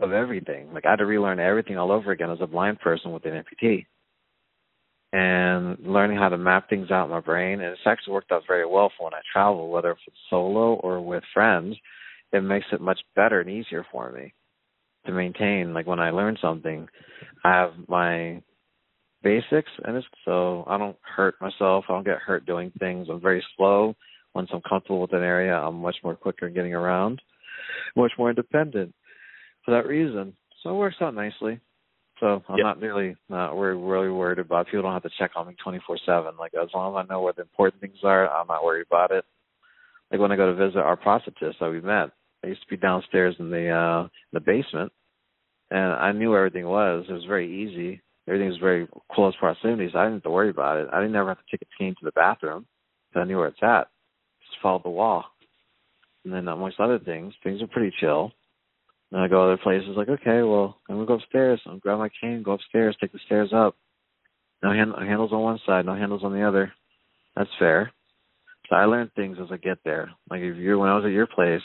[0.00, 0.72] of everything.
[0.72, 3.32] Like I had to relearn everything all over again as a blind person with an
[3.32, 3.86] amputee.
[5.12, 8.44] And learning how to map things out in my brain, and it's actually worked out
[8.46, 11.76] very well for when I travel, whether it's solo or with friends.
[12.32, 14.32] It makes it much better and easier for me
[15.06, 15.74] to maintain.
[15.74, 16.86] Like when I learn something,
[17.44, 18.40] I have my
[19.22, 21.86] basics, and it's so I don't hurt myself.
[21.88, 23.08] I don't get hurt doing things.
[23.10, 23.94] I'm very slow.
[24.34, 27.20] Once I'm comfortable with an area, I'm much more quicker getting around,
[27.96, 28.94] much more independent
[29.64, 30.34] for that reason.
[30.62, 31.58] So it works out nicely.
[32.20, 32.64] So I'm Yep.
[32.64, 36.36] not really not worried, really worried about people don't have to check on me 24/7.
[36.38, 39.10] Like as long as I know where the important things are, I'm not worried about
[39.10, 39.24] it.
[40.10, 42.10] Like when I go to visit our prosthetist that we met,
[42.44, 44.92] I used to be downstairs in the uh the basement,
[45.70, 47.06] and I knew where everything was.
[47.08, 48.02] It was very easy.
[48.28, 50.88] Everything was very close proximity, so I didn't have to worry about it.
[50.92, 52.66] I didn't ever have to take a team to the bathroom.
[53.12, 53.88] 'cause I knew where it's at.
[54.46, 55.24] Just follow the wall.
[56.24, 58.32] And then amongst other things, things are pretty chill.
[59.12, 61.60] And I go other places like, okay, well, I'm gonna go upstairs.
[61.64, 63.76] I'm gonna grab my cane, go upstairs, take the stairs up.
[64.62, 66.72] No hand- handles on one side, no handles on the other.
[67.34, 67.92] That's fair.
[68.68, 70.10] So I learned things as I get there.
[70.30, 71.62] Like if you when I was at your place,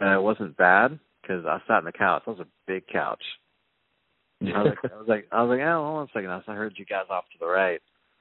[0.00, 2.22] uh, it wasn't bad because I sat on the couch.
[2.24, 3.22] That was a big couch.
[4.42, 6.30] I was like, I was like, I was like, oh, hold on a second.
[6.30, 7.80] I heard you guys off to the right.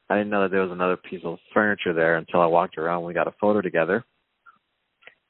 [0.10, 3.04] I didn't know that there was another piece of furniture there until I walked around.
[3.04, 4.04] We got a photo together.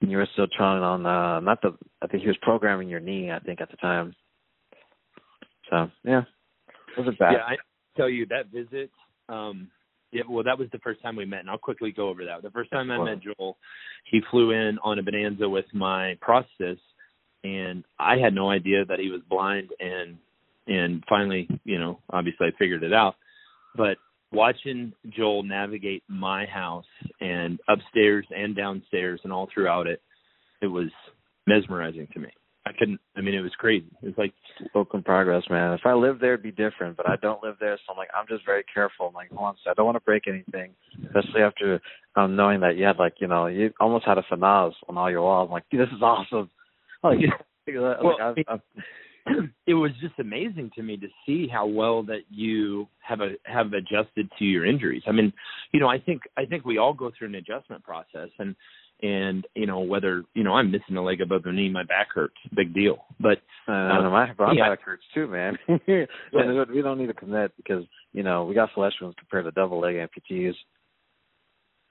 [0.01, 3.01] And you were still trying on, uh, not the, I think he was programming your
[3.01, 4.15] knee, I think, at the time.
[5.69, 6.21] So, yeah,
[6.69, 7.33] it wasn't bad.
[7.33, 7.57] Yeah, I
[7.97, 8.91] tell you that visit.
[9.27, 9.69] Um,
[10.11, 12.41] yeah, well, that was the first time we met, and I'll quickly go over that.
[12.41, 13.05] The first time I Wow.
[13.05, 13.57] met Joel,
[14.05, 16.79] he flew in on a Bonanza with my prosthetist,
[17.43, 19.69] and I had no idea that he was blind.
[19.79, 20.17] And
[20.67, 23.15] and finally, you know, obviously I figured it out.
[23.75, 23.97] But
[24.31, 26.85] watching Joel navigate my house
[27.19, 30.01] and upstairs and downstairs and all throughout it,
[30.61, 30.89] it was
[31.47, 32.29] mesmerizing to me.
[32.65, 32.99] I couldn't.
[33.15, 33.87] I mean, it was crazy.
[34.03, 34.33] It was like
[34.75, 35.73] Work in progress, man.
[35.73, 38.09] If I lived there, it'd be different, but I don't live there, so I'm like,
[38.15, 39.07] I'm just very careful.
[39.07, 40.71] I'm like, hold on, I don't want to break anything,
[41.05, 41.79] especially after
[42.15, 45.09] um, knowing that you had like, you know, you almost had a finesse on all
[45.09, 45.47] your walls.
[45.47, 46.49] I'm like, this is awesome.
[47.01, 47.19] Like,
[48.03, 48.83] Well, like, I've, I've,
[49.67, 53.67] it was just amazing to me to see how well that you have a, have
[53.73, 55.03] adjusted to your injuries.
[55.07, 55.33] I mean,
[55.71, 58.55] you know, I think I think we all go through an adjustment process, and
[59.01, 62.09] and you know whether you know I'm missing a leg above the knee, my back
[62.13, 63.05] hurts, big deal.
[63.19, 64.69] But uh, my, my yeah.
[64.69, 65.57] back hurts too, man.
[65.67, 69.51] And we don't need to commit because you know we got flesh wounds compared to
[69.51, 70.53] double leg amputees.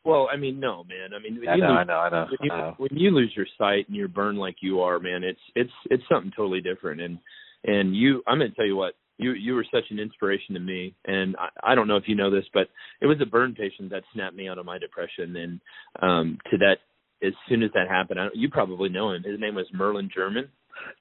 [0.09, 1.11] Well, I mean, no, man.
[1.14, 2.27] I mean, when I you know, lose, I know, I know.
[2.31, 2.75] When you, I know.
[2.79, 6.03] when you lose your sight and you're burned like you are, man, it's it's it's
[6.11, 7.01] something totally different.
[7.03, 7.18] And
[7.64, 10.94] and you, I'm gonna tell you what, you you were such an inspiration to me.
[11.05, 12.68] And I, I don't know if you know this, but
[13.03, 15.37] it was a burn patient that snapped me out of my depression.
[15.37, 15.61] And
[16.01, 16.77] um, to that,
[17.23, 19.23] as soon as that happened, I, you probably know him.
[19.23, 20.49] His name was Merlin German.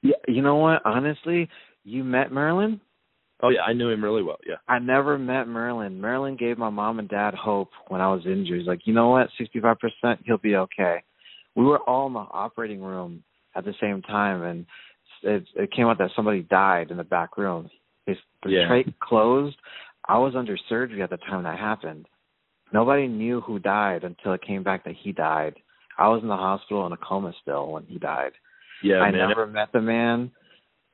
[0.01, 0.81] Yeah, you know what?
[0.85, 1.47] Honestly,
[1.85, 2.81] you met Merlin.
[3.41, 4.37] Oh yeah, I knew him really well.
[4.47, 4.55] Yeah.
[4.67, 6.01] I never met Merlin.
[6.01, 8.57] Merlin gave my mom and dad hope when I was injured.
[8.59, 9.29] He's like, you know what?
[9.39, 11.03] 65%, he'll be okay.
[11.55, 13.23] We were all in the operating room
[13.55, 14.65] at the same time, and
[15.23, 17.69] it, it came out that somebody died in the back room.
[18.07, 18.67] His the Yeah.
[18.69, 19.57] trach closed.
[20.07, 22.07] I was under surgery at the time that happened.
[22.73, 25.55] Nobody knew who died until it came back that he died.
[25.97, 28.31] I was in the hospital in a coma still when he died.
[28.83, 29.27] Yeah, I man.
[29.29, 30.31] never met the man,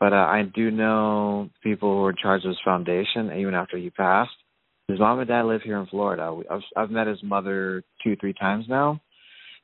[0.04, 3.78] But uh, I do know people who were in charge of his foundation, even after
[3.78, 4.36] he passed.
[4.90, 6.42] His mom and dad live here in Florida.
[6.52, 9.00] I've, I've met his mother two, three times now,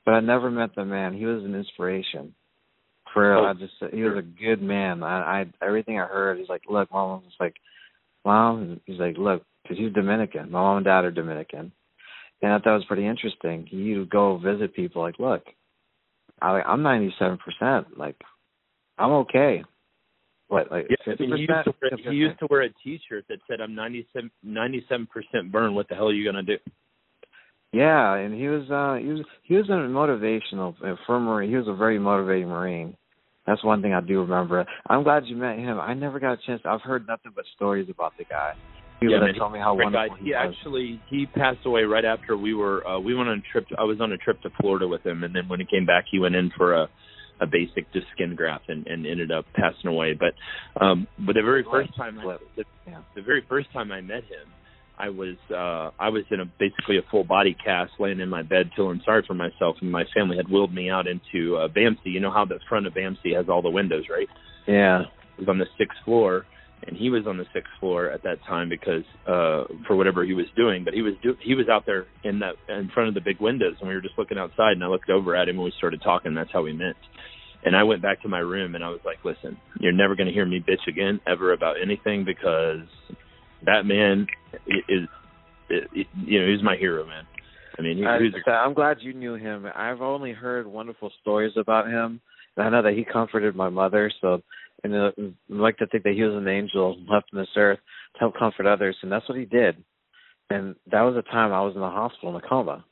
[0.06, 1.13] but I never met the man.
[1.13, 2.34] He was an inspiration.
[3.13, 5.04] For Oh, I just he was a good man.
[5.04, 7.58] I, I everything I heard, he's like, look, mom was like,
[8.23, 10.52] mom, he's like, look, because he's Dominican.
[10.52, 11.73] My mom and dad are Dominican,
[12.41, 13.67] and I thought it was pretty interesting.
[13.69, 15.43] He would go visit people, like, look,
[16.41, 18.15] I, I'm 97 percent, like,
[18.97, 19.65] I'm okay.
[20.49, 23.62] What, like Yeah, he used, to wear, he used to wear a T-shirt that said,
[23.62, 25.75] "I'm 97 percent burn.
[25.75, 26.57] What the hell are you gonna do?"
[27.71, 31.51] Yeah, and he was uh he was he was a motivational uh, for Marine.
[31.51, 32.97] He was a very motivating Marine.
[33.45, 34.65] That's one thing I do remember.
[34.88, 35.79] I'm glad you met him.
[35.79, 36.62] I never got a chance.
[36.65, 38.53] I've heard nothing but stories about the guy.
[38.99, 40.19] People yeah, that man, tell me how wonderful guy.
[40.19, 40.55] he, he was.
[40.57, 43.83] actually he passed away right after we were uh we went on a trip I
[43.83, 46.19] was on a trip to Florida with him and then when he came back he
[46.19, 46.89] went in for a
[47.41, 50.13] a basic just skin graft and, and ended up passing away.
[50.13, 50.34] But
[50.84, 52.63] um but the very first time I, the,
[53.15, 54.47] the very first time I met him
[54.97, 58.43] I was uh I was in a basically a full body cast laying in my
[58.43, 61.99] bed feeling sorry for myself and my family had wheeled me out into uh BAMC.
[62.06, 64.28] You know how the front of BAMC has all the windows, right?
[64.67, 65.02] Yeah.
[65.38, 66.45] It was on the sixth floor
[66.87, 70.33] and he was on the sixth floor at that time because uh for whatever he
[70.33, 73.15] was doing but he was do- he was out there in that in front of
[73.15, 75.55] the big windows and we were just looking outside and I looked over at him
[75.55, 76.95] and we started talking that's how we met
[77.63, 80.27] and I went back to my room and I was like listen you're never going
[80.27, 82.87] to hear me bitch again ever about anything because
[83.65, 85.07] that man i- is,
[85.69, 87.25] is you know he's my hero man
[87.77, 89.65] I mean he, I, he was a I'm glad you knew him.
[89.75, 92.19] I've only heard wonderful stories about him.
[92.57, 94.41] And I know that he comforted my mother, so
[94.83, 97.79] and uh, I like to think that he was an angel left on this earth
[98.13, 99.83] to help comfort others, and that's what he did.
[100.49, 102.85] And that was the time I was in the hospital in a coma.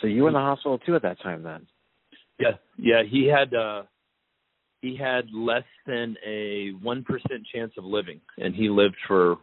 [0.00, 1.66] So you were in the hospital too at that time, then?
[2.38, 3.02] Yeah, yeah.
[3.08, 3.82] He had uh
[4.80, 9.36] he had less than a one percent chance of living, and he lived for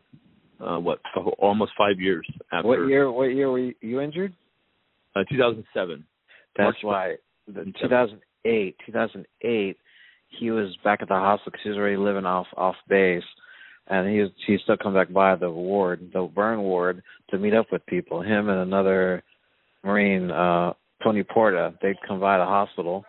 [0.60, 0.99] uh what
[1.38, 3.12] almost five years after What year?
[3.12, 4.34] What year were you, you injured?
[5.15, 6.05] Uh, 2007.
[6.58, 7.15] That's March why.
[7.47, 9.77] The 2008, 2008,
[10.29, 13.23] he was back at the hospital because he was already living off off base,
[13.88, 17.53] and he was he still come back by the ward, the burn ward, to meet
[17.53, 18.21] up with people.
[18.21, 19.23] Him and another
[19.83, 23.05] Marine, uh, Tony Porta, they'd come by the hospital,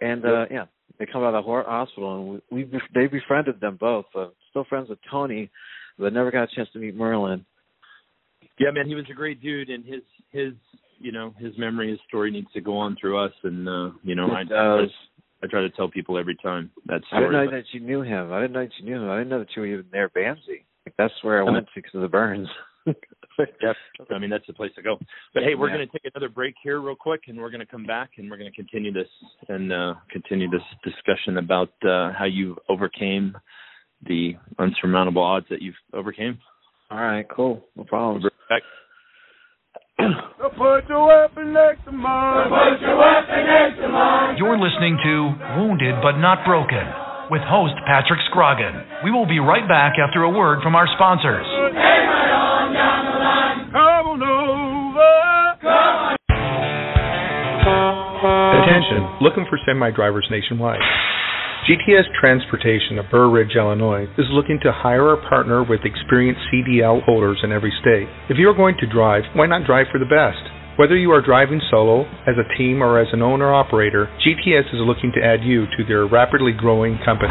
[0.00, 0.66] and uh yeah,
[0.98, 4.06] they come by the hospital, and we, we they befriended them both.
[4.14, 5.50] Uh, still friends with Tony,
[5.98, 7.44] but never got a chance to meet Merlin.
[8.58, 10.52] Yeah, man, he was a great dude, and his his
[10.98, 14.14] you know his memory, his story needs to go on through us, and uh you
[14.14, 14.50] know I does.
[14.52, 15.11] I
[15.46, 17.46] try to tell people every time that I didn't story.
[17.46, 18.32] know that you knew him.
[18.32, 19.10] I didn't know that you knew him.
[19.10, 20.64] I didn't know that you were even there, BAMC.
[20.86, 22.48] Like that's where I went to because of the burns.
[23.62, 23.72] Yeah,
[24.10, 24.98] I mean that's the place to go.
[25.32, 25.76] But hey, we're Yeah.
[25.76, 28.30] going to take another break here real quick, and we're going to come back and
[28.30, 29.08] we're going to continue this
[29.48, 33.34] and uh, continue this discussion about uh, how you overcame
[34.06, 36.38] the unsurmountable odds that you've overcame.
[36.90, 38.22] All right, cool, no problem.
[38.22, 38.30] We'll.
[39.98, 42.48] So put your weapon next to mine.
[42.48, 44.36] Put your weapon next to mine.
[44.38, 45.12] You're listening to
[45.60, 46.84] Wounded But Not Broken
[47.30, 49.04] with host Patrick Scroggin.
[49.04, 51.46] We will be right back after a word from our sponsors.
[53.72, 55.14] Come on over.
[55.60, 56.16] Come on.
[58.62, 60.80] Attention, looking for semi drivers nationwide.
[61.62, 67.04] GTS Transportation of Burr Ridge, Illinois is looking to hire or partner with experienced CDL
[67.06, 68.10] holders in every state.
[68.26, 70.42] If you are going to drive, why not drive for the best?
[70.74, 74.82] Whether you are driving solo, as a team, or as an owner operator, GTS is
[74.82, 77.30] looking to add you to their rapidly growing company.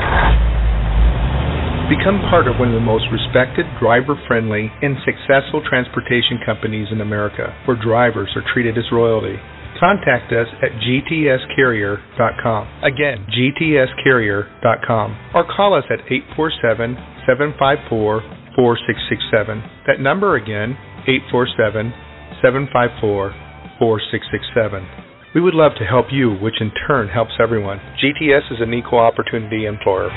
[1.92, 7.04] Become part of one of the most respected, driver friendly, and successful transportation companies in
[7.04, 9.36] America, where drivers are treated as royalty.
[9.82, 12.68] Contact us at gtscarrier.com.
[12.86, 15.18] Again, gtscarrier.com.
[15.34, 16.94] Or call us at 847
[17.26, 18.22] 754
[18.54, 19.64] 4667.
[19.88, 20.78] That number again,
[21.10, 21.98] 847
[22.46, 23.34] 754
[23.82, 24.86] 4667.
[25.34, 27.80] We would love to help you, which in turn helps everyone.
[27.98, 30.12] GTS is an equal opportunity employer.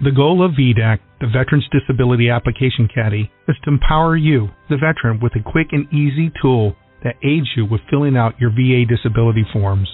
[0.00, 5.18] The goal of VDAC, the Veterans Disability Application Caddy, is to empower you, the veteran,
[5.18, 9.44] with a quick and easy tool that aids you with filling out your VA disability
[9.52, 9.88] forms.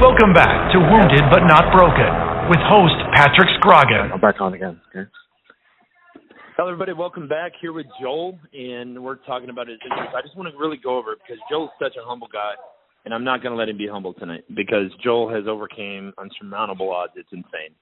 [0.00, 4.12] Welcome back to Wounded but Not Broken with host Patrick Scroggin.
[4.12, 4.80] I'm back on again.
[4.90, 5.08] Okay.
[6.56, 6.92] Hello, everybody.
[6.92, 10.10] Welcome back here with Joel, and we're talking about his injuries.
[10.14, 12.52] I just want to really go over it because Joel's such a humble guy,
[13.04, 16.90] and I'm not going to let him be humble tonight because Joel has overcame unsurmountable
[16.90, 17.12] odds.
[17.16, 17.72] It's insane.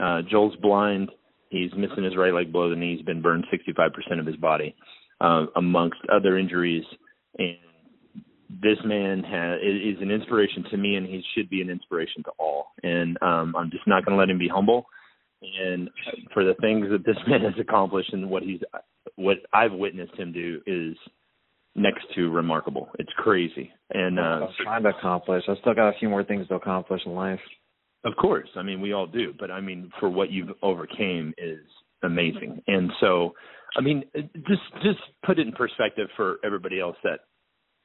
[0.00, 1.10] Uh, Joel's blind.
[1.50, 2.96] He's missing his right leg below the knee.
[2.96, 4.74] He's been burned 65% of his body
[5.22, 6.84] uh, amongst other injuries.
[7.38, 7.56] And
[8.62, 12.30] this man has, is an inspiration to me, and he should be an inspiration to
[12.38, 12.66] all.
[12.82, 14.86] And um, I'm just not going to let him be humble.
[15.40, 15.90] And
[16.32, 18.60] for the things that this man has accomplished and what he's,
[19.16, 20.96] what I've witnessed him do is
[21.74, 22.88] next to remarkable.
[22.98, 23.70] It's crazy.
[23.92, 25.44] And uh, I'm trying to accomplish.
[25.48, 27.40] I still got a few more things to accomplish in life.
[28.04, 31.60] Of course, I mean we all do, but I mean for what you've overcame is
[32.02, 32.60] amazing.
[32.66, 33.32] And so
[33.76, 37.20] I mean, just just put it in perspective for everybody else that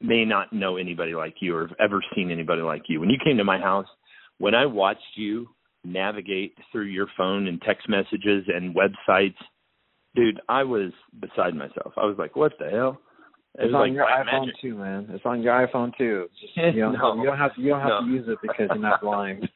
[0.02, 3.00] may not know anybody like you or have ever seen anybody like you.
[3.00, 3.88] When you came to my house,
[4.38, 5.48] when I watched you
[5.84, 9.36] navigate through your phone and text messages and websites,
[10.16, 11.94] dude, I was beside myself.
[11.98, 13.00] I was like, "What the hell?"
[13.56, 14.62] It it's on like your iPhone magic.
[14.62, 15.08] too, man.
[15.10, 16.28] It's on your iPhone too.
[16.40, 18.08] Just, you, don't, no, you don't have to, you don't have no.
[18.08, 19.50] to use it because you're not blind.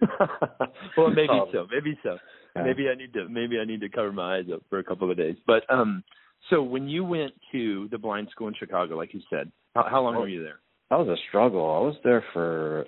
[0.96, 1.66] well, maybe um, so.
[1.70, 2.16] Maybe so.
[2.62, 5.10] Maybe I need to maybe I need to cover my eyes up for a couple
[5.10, 5.36] of days.
[5.46, 6.04] But um
[6.50, 10.02] so when you went to the blind school in Chicago, like you said, how, how
[10.02, 10.60] long were you there?
[10.90, 11.64] That was a struggle.
[11.64, 12.86] I was there for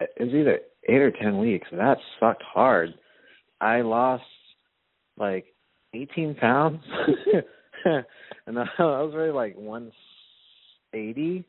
[0.00, 1.68] it was either eight or ten weeks.
[1.72, 2.94] That sucked hard.
[3.60, 4.24] I lost
[5.16, 5.46] like
[5.94, 6.80] eighteen pounds,
[7.84, 9.92] and I was really like one
[10.94, 11.44] eighty.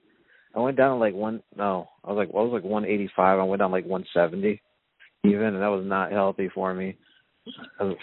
[0.56, 1.42] I went down like one.
[1.56, 3.40] No, I was like I was like one eighty five.
[3.40, 4.62] I went down like one seventy
[5.24, 6.98] even, and that was not healthy for me.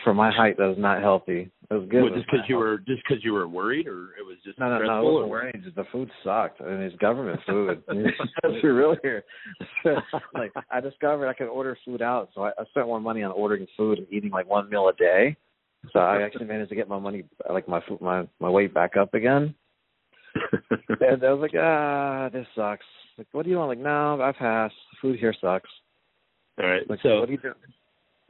[0.05, 1.51] For my height, that was not healthy.
[1.71, 2.03] It was good.
[2.03, 4.69] Well, just because you were just because you were worried, or it was just no,
[4.69, 5.01] no, no.
[5.01, 5.62] It wasn't worried.
[5.62, 6.61] Just the food sucked.
[6.61, 7.83] I mean, it's government food.
[8.43, 9.25] That's really here.
[10.35, 13.31] like I discovered I could order food out, so I, I spent more money on
[13.33, 15.37] ordering food and eating like one meal a day.
[15.93, 18.97] So I actually managed to get my money, like my food, my my weight back
[18.97, 19.55] up again.
[21.01, 22.85] and I was like, ah, this sucks.
[23.17, 23.71] Like, what do you want?
[23.71, 24.75] Like, no, I've passed.
[25.01, 25.71] Food here sucks.
[26.62, 26.88] All right.
[26.88, 27.54] Like, so what are you doing?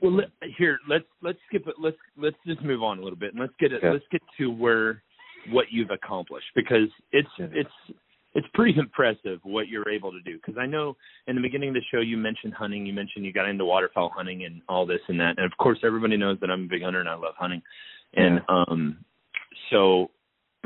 [0.02, 0.26] Well, let,
[0.58, 1.74] here let's let's skip it.
[1.78, 3.78] Let's let's just move on a little bit and let's get it.
[3.78, 3.90] Okay.
[3.90, 5.02] Let's get to where
[5.50, 7.46] what you've accomplished because it's yeah.
[7.52, 7.96] it's
[8.34, 10.36] it's pretty impressive what you're able to do.
[10.36, 10.96] Because I know
[11.26, 12.84] in the beginning of the show you mentioned hunting.
[12.84, 15.38] You mentioned you got into waterfowl hunting and all this and that.
[15.38, 17.62] And of course, everybody knows that I'm a big hunter and I love hunting.
[18.14, 18.64] And yeah.
[18.68, 18.98] um,
[19.70, 20.10] so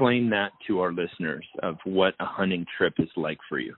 [0.01, 3.75] explain that to our listeners of what a hunting trip is like for you.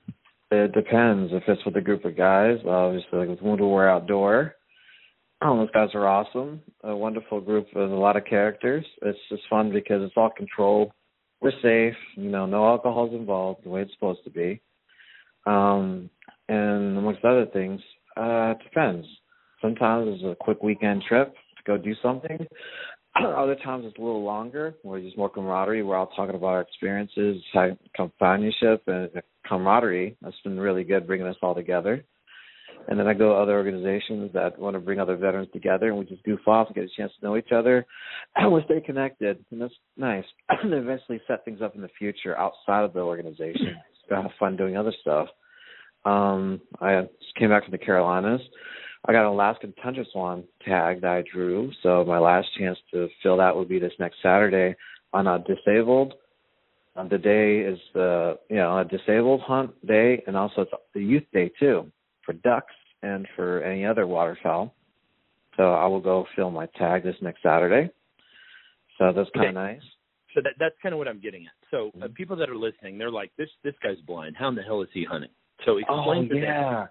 [0.53, 1.33] It depends.
[1.33, 4.55] If it's with a group of guys, obviously, like with Wounded Warrior Outdoor,
[5.41, 6.61] oh, those guys are awesome.
[6.85, 8.85] A wonderful group with a lot of characters.
[9.01, 10.93] It's just fun because it's all controlled.
[11.41, 11.97] We're safe.
[12.17, 14.61] You know, no alcohol's involved the way it's supposed to be.
[15.47, 16.11] Um,
[16.51, 17.81] and amongst other things,
[18.19, 19.07] uh, it depends.
[19.63, 22.47] Sometimes it's a quick weekend trip to go do something.
[23.37, 25.83] Other times it's a little longer, where there's more camaraderie.
[25.83, 27.43] We're all talking about our experiences,
[27.95, 29.11] companionship, and
[29.47, 30.17] camaraderie.
[30.23, 32.05] That's been really good bringing us all together.
[32.89, 35.99] And then I go to other organizations that want to bring other veterans together, and
[35.99, 37.87] we just goof off and get a chance to know each other,
[38.37, 40.25] and we stay connected, and that's nice.
[40.49, 43.77] and eventually set things up in the future outside of the organization.
[44.09, 45.29] So have fun doing other stuff.
[46.05, 48.41] Um, I just came back from the Carolinas
[49.07, 53.09] I got an Alaskan tundra swan tag that I drew, so my last chance to
[53.23, 54.77] fill that would be this next Saturday
[55.13, 56.15] on a disabled
[56.95, 61.01] Um, the day is the you know a disabled hunt day, and also it's the
[61.03, 61.91] youth day too
[62.25, 64.75] for ducks and for any other waterfowl.
[65.57, 67.91] So I will go fill my tag this next Saturday.
[68.99, 69.75] So that's kind of Okay.
[69.75, 69.83] nice.
[70.35, 71.53] So that that's kind of what I'm getting at.
[71.71, 72.13] So uh, Mm-hmm.
[72.15, 74.37] people that are listening, they're like, this this guy's blind.
[74.37, 75.31] How in the hell is he hunting?
[75.65, 76.89] So Oh explain to them.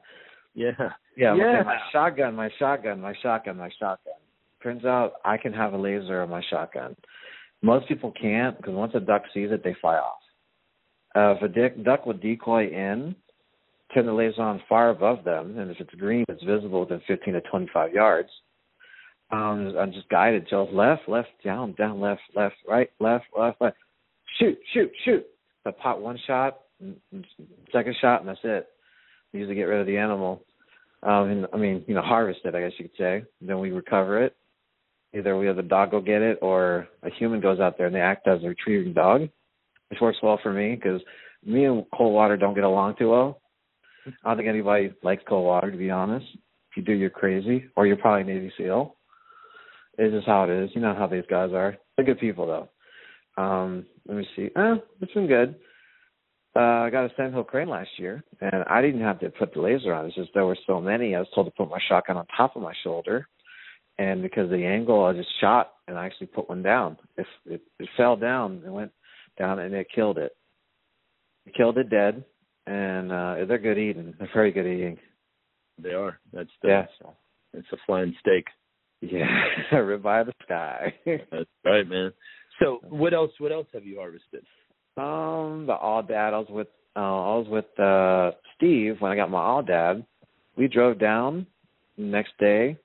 [0.53, 0.71] Yeah,
[1.15, 1.35] Yeah.
[1.35, 1.63] yeah, Yeah.
[1.63, 4.13] my shotgun, my shotgun, my shotgun, my shotgun.
[4.63, 6.95] Turns out I can have a laser on my shotgun.
[7.61, 10.19] Most people can't because once a duck sees it, they fly off.
[11.15, 13.15] Uh, if a dick, duck would decoy in,
[13.93, 17.33] turn the laser on far above them, and if it's green, it's visible within 15
[17.33, 18.29] to 25 yards.
[19.31, 23.77] Um, I'm just guided to left, left, down, down, left, left, right, left, left, left.
[24.39, 25.25] Shoot, shoot, shoot.
[25.65, 27.23] I pop one shot, mm, mm,
[27.71, 28.67] second shot, and that's it.
[29.33, 30.43] Usually get rid of the animal.
[31.03, 33.23] Um, and, I mean, you know, harvest it, I guess you could say.
[33.41, 34.35] Then we recover it.
[35.13, 37.95] Either we have the dog go get it, or a human goes out there and
[37.95, 39.27] they act as a retrieving dog,
[39.89, 41.01] which works well for me because
[41.45, 43.41] me and cold water don't get along too well.
[44.23, 46.25] I don't think anybody likes cold water, to be honest.
[46.71, 48.95] If you do, you're crazy, or you're probably Navy SEAL.
[49.97, 50.69] It's just how it is.
[50.73, 51.77] You know how these guys are.
[51.95, 53.41] They're good people, though.
[53.41, 54.45] Um, let me see.
[54.55, 55.55] Eh, it's been good.
[56.55, 59.61] Uh, I got a Sandhill crane last year, and I didn't have to put the
[59.61, 60.05] laser on.
[60.05, 61.15] It's just there were so many.
[61.15, 63.27] I was told to put my shotgun on top of my shoulder,
[63.97, 66.97] and because of the angle, I just shot and I actually put one down.
[67.17, 68.91] It, it, it fell down and went
[69.39, 70.33] down, and it killed it.
[71.45, 72.25] It killed it dead,
[72.67, 74.13] and uh, they're good eating.
[74.19, 74.97] They're very good eating.
[75.81, 76.19] They are.
[76.33, 76.85] That's the, Yeah.
[77.53, 78.45] It's a flying steak.
[79.01, 79.25] Yeah,
[79.73, 80.93] ribeye of the sky.
[81.05, 82.13] That's right, man.
[82.61, 83.31] So what else?
[83.39, 84.45] What else have you harvested?
[84.97, 86.33] Um, the aoudad.
[86.33, 90.05] I was with uh, I was with uh Steve when I got my aoudad.
[90.57, 91.47] We drove down
[91.97, 92.77] next day,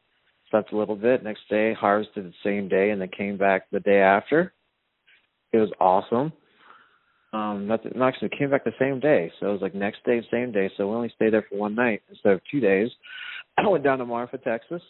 [0.51, 1.25] slept a little bit.
[1.25, 4.53] Next day, harvested the same day, and then came back the day after.
[5.53, 6.33] It was awesome.
[7.33, 7.93] Um, nothing.
[7.97, 10.71] No, actually, came back the same day, so it was like next day, same day.
[10.77, 12.89] So we only stayed there for one night instead of two days.
[13.59, 14.83] I went down to Marfa, Texas.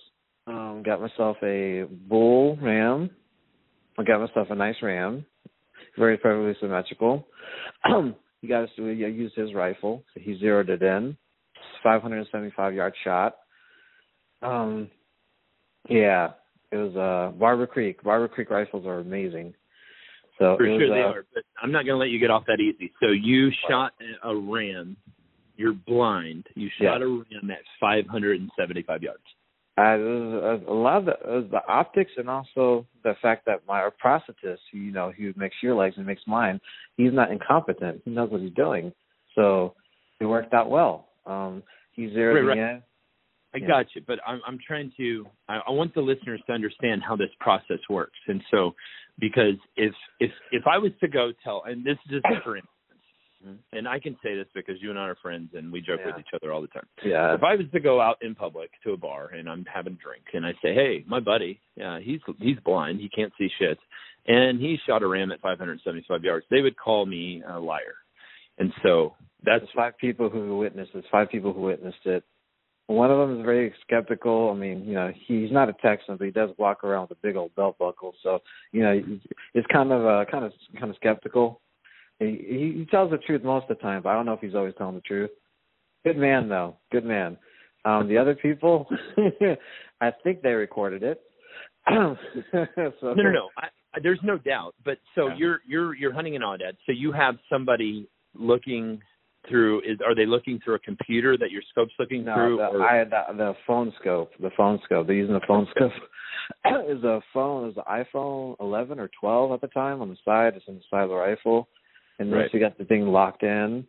[0.46, 3.08] Um, got myself a bull ram.
[3.98, 5.24] I got myself a nice ram
[5.98, 7.26] very perfectly symmetrical.
[7.88, 8.14] you
[8.48, 10.04] got to use his rifle.
[10.14, 11.16] So he zeroed it in.
[11.82, 13.36] 575 yard shot.
[14.42, 14.90] Um,
[15.88, 16.30] yeah,
[16.72, 18.02] it was uh Barber Creek.
[18.02, 19.54] Barber Creek rifles are amazing.
[20.38, 22.30] So For was, sure they uh, are, but I'm not going to let you get
[22.30, 22.92] off that easy.
[23.00, 23.92] So you shot
[24.22, 24.96] a ram.
[25.56, 26.46] You're blind.
[26.54, 27.06] You shot Yeah.
[27.06, 29.22] a ram at 575 yards.
[29.78, 33.60] Uh, was a, a lot of the, was the optics and also the fact that
[33.68, 36.58] my prosthetist, who, you know, he makes your legs and makes mine,
[36.96, 38.00] he's not incompetent.
[38.04, 38.90] He knows what he's doing.
[39.34, 39.74] So
[40.18, 41.08] it worked out well.
[41.26, 41.62] Um,
[41.92, 42.70] he zeroed Right, me right.
[42.70, 42.82] in.
[43.54, 43.68] I Yeah.
[43.68, 47.16] got you, but I'm I'm trying to I, I want the listeners to understand how
[47.16, 48.18] this process works.
[48.28, 48.74] And so
[49.18, 52.58] because if if if I was to go tell and this is just for
[53.46, 56.00] instance, and I can say this because you and I are friends and we joke
[56.04, 56.86] with each other all the time.
[57.04, 57.34] Yeah.
[57.34, 60.02] If I was to go out in public to a bar and I'm having a
[60.02, 63.78] drink and I say, "Hey, my buddy, yeah, he's he's blind, he can't see shit,
[64.26, 67.96] and he shot a ram at 575 yards," they would call me a liar.
[68.58, 71.04] And so that's There's five people who witnessed this.
[71.10, 72.24] Five people who witnessed it.
[72.88, 74.50] One of them is very skeptical.
[74.50, 77.20] I mean, you know, he's not a Texan, but he does walk around with a
[77.20, 78.14] big old belt buckle.
[78.22, 78.40] So,
[78.70, 79.00] you know,
[79.54, 81.60] it's kind of uh, kind of kind of skeptical.
[82.18, 84.54] He, he tells the truth most of the time, but I don't know if he's
[84.54, 85.30] always telling the truth.
[86.04, 86.76] Good man, though.
[86.92, 87.36] Good man.
[87.84, 88.86] Um, the other people,
[90.00, 91.20] I think they recorded it.
[91.88, 92.16] so,
[92.52, 93.48] no, no, no.
[93.58, 93.68] I,
[94.02, 94.74] there's no doubt.
[94.84, 95.34] But so Yeah.
[95.36, 96.72] you're you're you're hunting an aoudad.
[96.84, 99.00] So you have somebody looking
[99.48, 99.80] through.
[99.80, 102.56] Is are they looking through a computer that your scope's looking No, through?
[102.56, 104.32] the, or- I the, the phone scope.
[104.40, 105.06] The phone scope.
[105.06, 105.92] They're using the phone scope.
[106.88, 107.70] is a phone.
[107.70, 110.54] Is an iPhone 11 or 12 at the time on the side.
[110.56, 111.68] It's on the side of the rifle,
[112.18, 112.50] and then Right.
[112.50, 113.86] she got the thing locked in.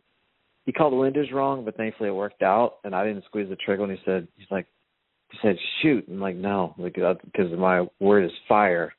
[0.66, 3.56] He called the windows wrong, but thankfully it worked out, and I didn't squeeze the
[3.56, 3.84] trigger.
[3.84, 4.66] And he said, he's like,
[5.30, 6.04] he said, shoot.
[6.08, 8.94] I'm like, no, because my word is fire.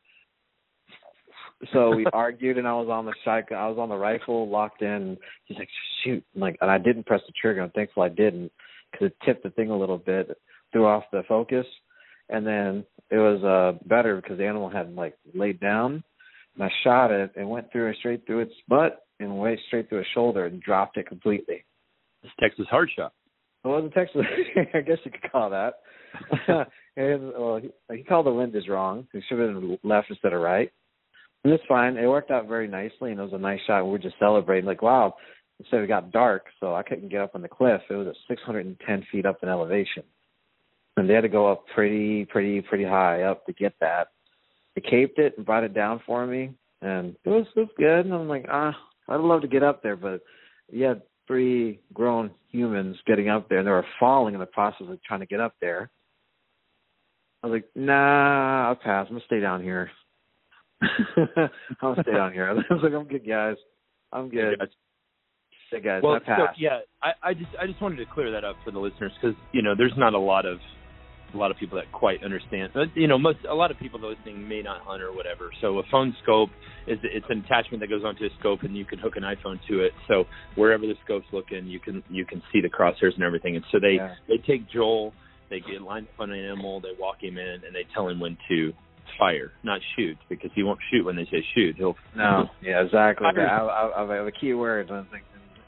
[1.74, 3.58] So we argued, and I was on the shotgun.
[3.58, 5.18] I was on the rifle, locked in.
[5.46, 5.68] He's like,
[6.04, 7.62] "Shoot!" I'm like, and I didn't press the trigger.
[7.62, 8.52] I'm thankful I didn't,
[8.92, 10.38] because it tipped the thing a little bit,
[10.72, 11.66] threw off the focus,
[12.30, 16.04] and then it was uh better because the animal had like laid down,
[16.56, 20.00] and I shot it and went through straight through its butt and went straight through
[20.00, 21.66] its shoulder and dropped it completely.
[22.24, 23.14] It's Texas hard shot.
[23.64, 24.22] It wasn't Texas.
[24.74, 25.76] I guess you could call that.
[26.98, 29.08] and, well, he, he called the windows wrong.
[29.12, 30.72] He should have been left instead of right.
[31.44, 31.98] And it's fine.
[31.98, 33.86] It worked out very nicely, and it was a nice shot.
[33.86, 35.16] We were just celebrating, like, wow.
[35.60, 37.82] Instead, it got dark, so I couldn't get up on the cliff.
[37.90, 40.04] It was at 610 feet up in elevation,
[40.96, 44.08] and they had to go up pretty, pretty, pretty high up to get that.
[44.76, 46.52] They caped it and brought it down for me,
[46.82, 48.06] and it was it was good.
[48.06, 48.74] And I'm like, ah,
[49.10, 50.22] I'd love to get up there, but
[50.72, 54.88] you had three grown humans getting up there, and they were falling in the process
[54.90, 55.90] of trying to get up there.
[57.42, 59.08] I was like, nah, I'll pass.
[59.10, 59.90] I'm gonna stay down here.
[60.82, 61.50] I'm
[61.82, 62.50] gonna stay down here.
[62.70, 63.56] I was like, I'm good, guys.
[64.12, 64.60] I'm good.
[65.72, 68.44] Hey guys, well, I so yeah, I, I just I just wanted to clear that
[68.44, 70.58] up for the listeners because you know there's not a lot of
[71.34, 72.72] a lot of people that quite understand.
[72.74, 75.52] But, you know, most a lot of people listening may not hunt or whatever.
[75.62, 76.50] So a phone scope
[76.88, 79.60] is it's an attachment that goes onto a scope, and you can hook an iPhone
[79.68, 79.92] to it.
[80.08, 80.26] So
[80.56, 83.56] wherever the scope's looking, you can you can see the crosshairs and everything.
[83.56, 84.16] And so they Yeah.
[84.28, 85.14] they take Joel,
[85.50, 88.20] they get lined up on an animal, they walk him in, and they tell him
[88.20, 88.74] when to
[89.18, 91.76] fire, not shoot, because he won't shoot when they say shoot.
[91.76, 93.28] He'll No, yeah, exactly.
[93.38, 94.90] I, I, I, a key word.
[94.90, 95.08] And I was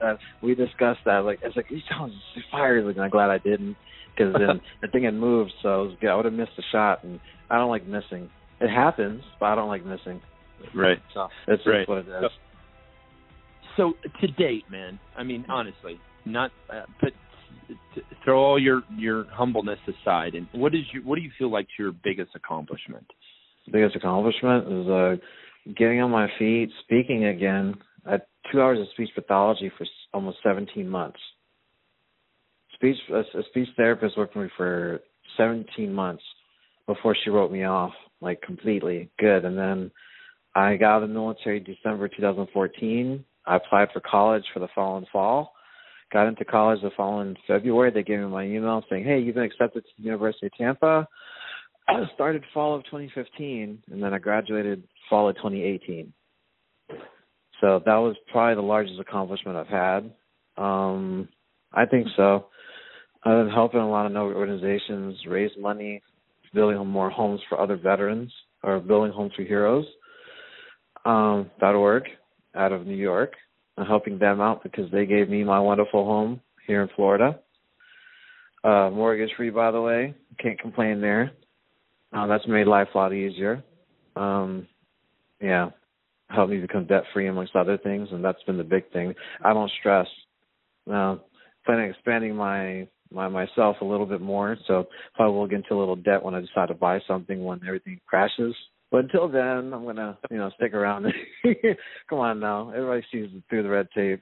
[0.04, 1.20] uh, we discussed that.
[1.20, 2.82] Like, it's like telling us to.
[2.82, 3.78] Like, I'm glad I didn't,
[4.16, 7.04] because then the thing had moved, so I was I would have missed the shot.
[7.04, 8.30] And I don't like missing.
[8.60, 10.22] It happens, but I don't like missing.
[10.76, 11.00] right.
[11.14, 11.88] So that's Right.
[11.88, 12.32] what it is.
[13.78, 17.14] So to date, man, I mean, honestly, not uh, put
[17.96, 21.50] t- throw all your your humbleness aside, and what is your what do you feel
[21.50, 23.06] like your biggest accomplishment?
[23.72, 25.16] biggest accomplishment is uh,
[25.78, 27.76] getting on my feet, speaking again.
[28.06, 28.18] I
[28.52, 31.20] two hours of speech pathology for almost 17 months.
[32.76, 35.00] Speech a, a speech therapist worked with me for
[35.38, 36.24] 17 months
[36.88, 39.46] before she wrote me off like completely good.
[39.46, 39.92] And then
[40.56, 43.24] I got out of the military December 2014.
[43.46, 45.54] I applied for college for the following fall.
[46.12, 47.92] Got into college the following February.
[47.92, 51.08] They gave me my email saying, "Hey, you've been accepted to the University of Tampa."
[51.88, 56.12] I started fall of 2015, and then I graduated fall of 2018.
[57.62, 60.12] So that was probably the largest accomplishment I've had.
[60.58, 61.30] Um,
[61.72, 62.48] I think so.
[63.24, 66.02] I've been helping a lot of organizations raise money,
[66.54, 68.32] building more homes for other veterans,
[68.64, 69.86] or building homes for heroes.
[71.06, 72.04] Um, dot .org
[72.56, 73.34] out of New York.
[73.78, 77.40] I'm helping them out because they gave me my wonderful home here in Florida.
[78.64, 80.14] Uh, mortgage free, by the way.
[80.40, 81.32] Can't complain there.
[82.14, 83.64] Uh, that's made life a lot easier.
[84.16, 84.68] Um,
[85.40, 85.70] yeah,
[86.34, 89.14] helped me become debt free amongst other things, and that's been the big thing.
[89.44, 90.08] I don't stress.
[90.88, 91.22] Now,
[91.66, 95.74] planning on expanding my my myself a little bit more, so probably will get into
[95.74, 98.56] a little debt when I decide to buy something when everything crashes.
[98.90, 101.06] But until then, I'm gonna you know stick around.
[102.10, 104.22] Come on now, everybody sees through the red tape.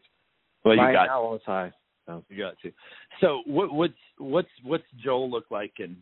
[0.63, 1.71] Well, you Buy got now it's high.
[2.05, 2.23] So.
[2.29, 2.71] you got to.
[3.21, 5.95] So what what's what's what's Joel look like in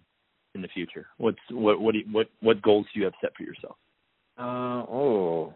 [0.56, 1.08] in the future?
[1.18, 3.76] What's what what do you, what what goals do you have set for yourself?
[4.38, 5.54] Uh oh.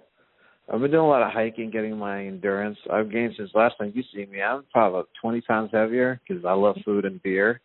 [0.71, 2.77] I've been doing a lot of hiking, getting my endurance.
[2.91, 4.41] I've gained since last time you see me.
[4.41, 7.59] I'm probably about 20 times heavier because I love food and beer.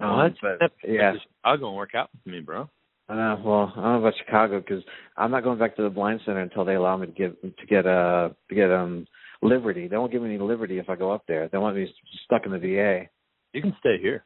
[0.00, 0.32] Um, What?
[0.42, 1.12] but yeah,
[1.44, 2.68] I'll go and work out with me, bro.
[3.08, 3.40] I know.
[3.44, 4.82] Well, I don't know about Chicago because
[5.16, 7.66] I'm not going back to the blind center until they allow me to get to
[7.66, 9.06] get uh to get um
[9.40, 9.88] liberty.
[9.88, 11.48] They won't give me any liberty if I go up there.
[11.48, 11.88] They want me
[12.24, 13.08] stuck in the VA.
[13.52, 14.24] You can stay here.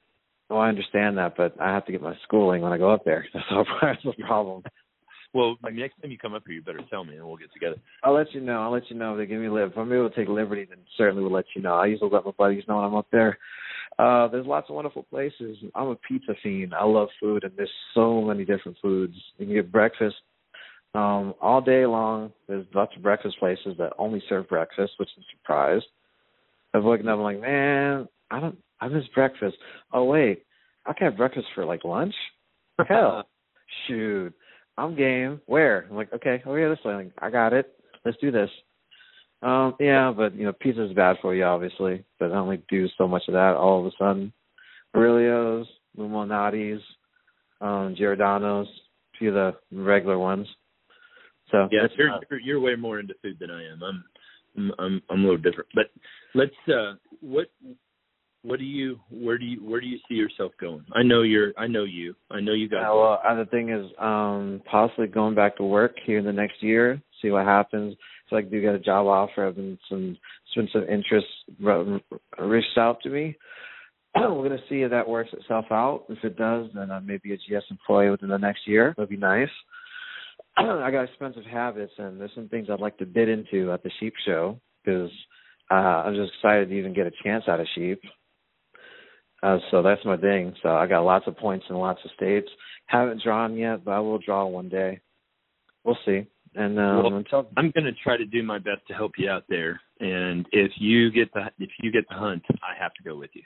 [0.50, 3.04] Oh, I understand that, but I have to get my schooling when I go up
[3.04, 3.24] there.
[3.34, 3.46] That's.
[3.82, 4.62] That's the problem.
[5.34, 7.76] Well, next time you come up here, you better tell me, and we'll get together.
[8.04, 8.62] I'll let you know.
[8.62, 9.48] I'll let you know if they give me.
[9.48, 11.74] If I'm able to take liberty, then certainly we'll let you know.
[11.74, 13.38] I usually let my buddies know when I'm up there.
[13.98, 15.56] Uh, there's lots of wonderful places.
[15.74, 16.74] I'm a pizza fiend.
[16.74, 19.14] I love food, and there's so many different foods.
[19.38, 20.16] You can get breakfast
[20.94, 22.32] um, all day long.
[22.46, 25.82] There's lots of breakfast places that only serve breakfast, which is a surprise.
[26.74, 29.56] I've woken up I'm like, man, I don't, I miss breakfast.
[29.92, 30.44] Oh wait,
[30.86, 32.14] I can have breakfast for like lunch.
[32.88, 33.24] Hell,
[33.86, 34.32] shoot,
[34.82, 35.40] I'm game.
[35.46, 35.86] Where?
[35.88, 36.94] I'm like, okay, oh yeah, this way.
[36.94, 37.72] Like, I got it.
[38.04, 38.50] Let's do this.
[39.40, 42.04] Um, yeah, but you know, pizza is bad for you, obviously.
[42.18, 44.32] But I only do so much of that all of a sudden.
[44.94, 45.66] Aurelio's,
[45.96, 46.82] Lou Malnati's,
[47.60, 50.46] um, Giordano's, a few of the regular ones.
[51.50, 53.82] So Yeah, you're, not- you're you're way more into food than I am.
[53.82, 54.04] I'm
[54.56, 55.68] I'm I'm, I'm a little different.
[55.74, 55.86] But
[56.34, 57.46] let's uh what
[58.42, 60.84] what do you where do you where do you see yourself going?
[60.92, 62.14] I know you're I know you.
[62.30, 65.62] I know you got Yeah, well, uh, the thing is, um, possibly going back to
[65.62, 67.96] work here in the next year, see what happens.
[68.28, 69.46] So I do get a job offer.
[69.46, 70.16] I've been some,
[70.46, 71.26] it's been some interest
[71.60, 72.02] re-
[72.38, 73.36] reached out to me.
[74.16, 76.04] We're gonna see if that works itself out.
[76.08, 78.92] If it does, then I may be a GS employee within the next year.
[78.96, 79.50] That'd be nice.
[80.56, 83.90] I got expensive habits, and there's some things I'd like to bid into at the
[84.00, 85.10] sheep show because
[85.70, 88.00] uh, I'm just excited to even get a chance at a sheep.
[89.42, 90.54] Uh, so that's my thing.
[90.62, 92.48] So I got lots of points in lots of states.
[92.86, 95.00] Haven't drawn yet, but I will draw one day.
[95.84, 96.26] We'll see.
[96.54, 99.28] And um, Well, until I'm going to try to do my best to help you
[99.30, 99.80] out there.
[100.00, 103.30] And if you get the if you get the hunt, I have to go with
[103.34, 103.42] you.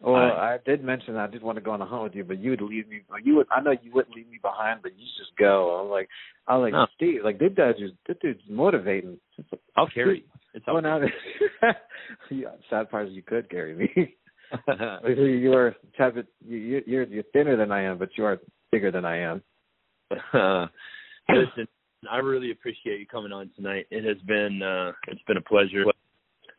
[0.00, 2.38] well, I did mention I did want to go on a hunt with you, but
[2.38, 3.00] you would leave me.
[3.22, 3.46] You would.
[3.50, 5.80] I know you wouldn't leave me behind, but you just go.
[5.80, 6.08] I'm like,
[6.46, 6.86] I was like, No.
[6.96, 9.18] Steve, like this dude's just this dude's motivating.
[9.76, 10.24] I'll carry you.
[10.54, 11.00] It's well, now,
[12.70, 14.14] sad part is you could carry me.
[15.08, 15.74] you are
[16.46, 18.38] you, you're you're thinner than I am, but you are
[18.72, 19.42] bigger than I am.
[20.32, 20.66] Uh,
[21.28, 21.66] listen,
[22.10, 23.86] I really appreciate you coming on tonight.
[23.90, 25.84] It has been uh, it's been a pleasure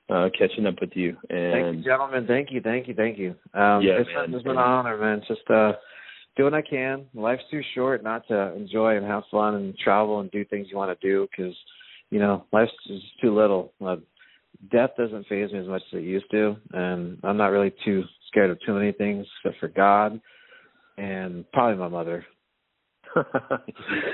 [0.10, 1.18] uh, catching up with you.
[1.30, 2.26] And thank you, gentlemen.
[2.28, 3.30] Thank you, thank you, thank you.
[3.54, 4.34] Um, yeah, it's, man.
[4.34, 5.22] it's been an honor, man.
[5.28, 5.74] Just uh,
[6.36, 7.06] do what I can.
[7.14, 10.78] Life's too short not to enjoy and have fun and travel and do things you
[10.78, 11.56] want to do because
[12.10, 13.74] you know life's just too little.
[13.86, 13.98] Uh,
[14.72, 18.04] death doesn't phase me as much as it used to, and I'm not really too
[18.28, 20.20] scared of too many things except for God
[20.98, 22.26] and probably my mother.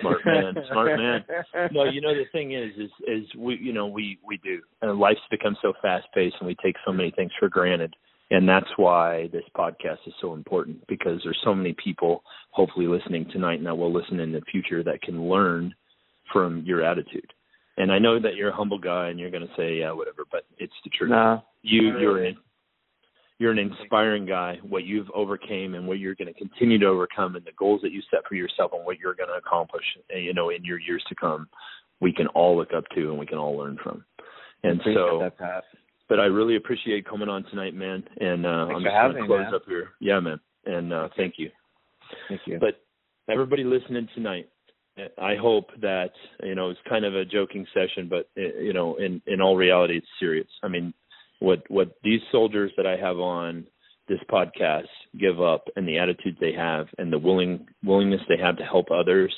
[0.01, 1.25] smart man, smart man.
[1.71, 4.99] No, you know the thing is, is is we, you know, we we do, and
[4.99, 7.93] life's become so fast paced, and we take so many things for granted,
[8.31, 13.25] and that's why this podcast is so important because there's so many people, hopefully listening
[13.31, 15.73] tonight, and that will listen in the future that can learn
[16.31, 17.33] from your attitude.
[17.77, 20.23] And I know that you're a humble guy, and you're going to say, yeah, whatever,
[20.31, 21.09] but it's the truth.
[21.09, 22.37] Nah, you you're an
[23.39, 24.57] you're an inspiring guy.
[24.61, 27.91] What you've overcame and what you're going to continue to overcome, and the goals that
[27.91, 30.79] you set for yourself, and what you're going to accomplish, eh, you know, in your
[30.79, 31.47] years to come,
[31.99, 34.05] we can all look up to and we can all learn from.
[34.63, 35.63] And so, that,
[36.07, 38.03] but I really appreciate coming on tonight, man.
[38.19, 39.55] And uh, Thanks I'm just going to close man.
[39.55, 39.89] up here.
[39.99, 40.39] Yeah, man.
[40.65, 41.49] And uh, thank you.
[42.29, 42.59] Thank you.
[42.59, 42.81] But
[43.29, 44.49] everybody listening tonight,
[44.97, 46.11] I hope that
[46.43, 49.55] you know it's kind of a joking session, but uh, you know, in in all
[49.55, 50.47] reality, it's serious.
[50.61, 50.93] I mean,
[51.39, 53.65] what what these soldiers that I have on
[54.07, 54.87] this podcast
[55.19, 58.87] give up, and the attitude they have, and the willing willingness they have to help
[58.91, 59.33] others,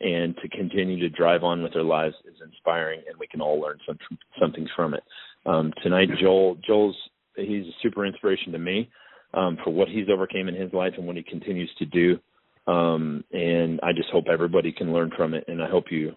[0.00, 3.60] and to continue to drive on with their lives is inspiring, and we can all
[3.60, 3.98] learn some
[4.40, 5.02] something from it.
[5.44, 6.96] Um, tonight, Joel Joel's
[7.34, 8.88] he's a super inspiration to me
[9.34, 12.20] um, for what he's overcame in his life and what he continues to do
[12.66, 16.14] um, and I just hope everybody can learn from it, and I hope you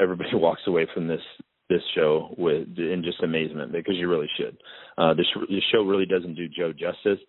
[0.00, 1.22] everybody walks away from this
[1.68, 4.56] this show with in just amazement because you really should.
[4.98, 7.24] Uh, this this show really doesn't do Joe justice,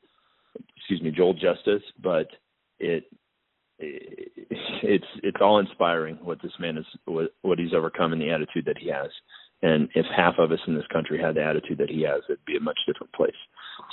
[0.76, 2.28] excuse me, Joel justice, but
[2.80, 3.04] it,
[3.80, 4.42] it
[4.84, 8.66] it's it's all inspiring what this man is what, what he's overcome and the attitude
[8.66, 9.10] that he has.
[9.64, 12.44] And if half of us in this country had the attitude that he has, it'd
[12.46, 13.32] be a much different place.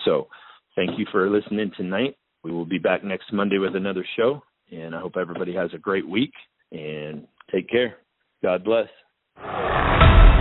[0.07, 0.29] So,
[0.75, 2.17] thank you for listening tonight.
[2.45, 4.43] We will be back next Monday with another show.
[4.71, 6.33] And I hope everybody has a great week
[6.73, 7.97] and take care.
[8.43, 8.89] God bless.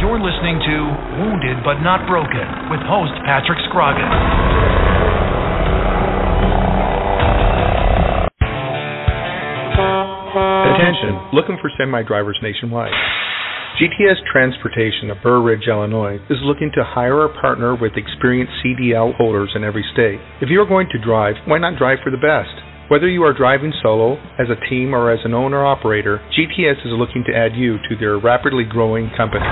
[0.01, 0.75] You're listening to
[1.17, 4.13] Wounded But Not Broken with host Patrick Scroggins.
[10.77, 12.93] Attention, looking for semi drivers nationwide.
[13.77, 19.13] GTS Transportation of Burr Ridge, Illinois is looking to hire or partner with experienced CDL
[19.13, 20.17] holders in every state.
[20.41, 22.49] If you are going to drive, why not drive for the best?
[22.89, 26.97] Whether you are driving solo, as a team, or as an owner operator, GTS is
[26.97, 29.45] looking to add you to their rapidly growing company.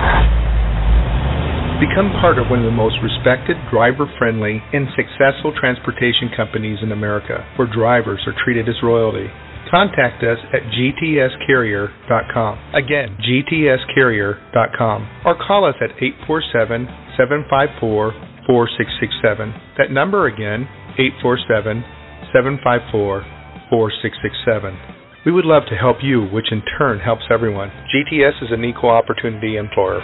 [1.78, 6.90] Become part of one of the most respected, driver friendly, and successful transportation companies in
[6.92, 9.30] America, where drivers are treated as royalty.
[9.70, 12.60] Contact us at gtscarrier.com.
[12.74, 15.10] Again, gtscarrier.com.
[15.26, 16.88] Or call us at 847
[17.18, 18.14] 754
[18.46, 19.54] 4667.
[19.78, 21.84] That number again, 847
[22.32, 23.26] 754
[23.70, 24.78] 4667.
[25.26, 27.72] We would love to help you, which in turn helps everyone.
[27.90, 30.02] GTS is an equal opportunity employer.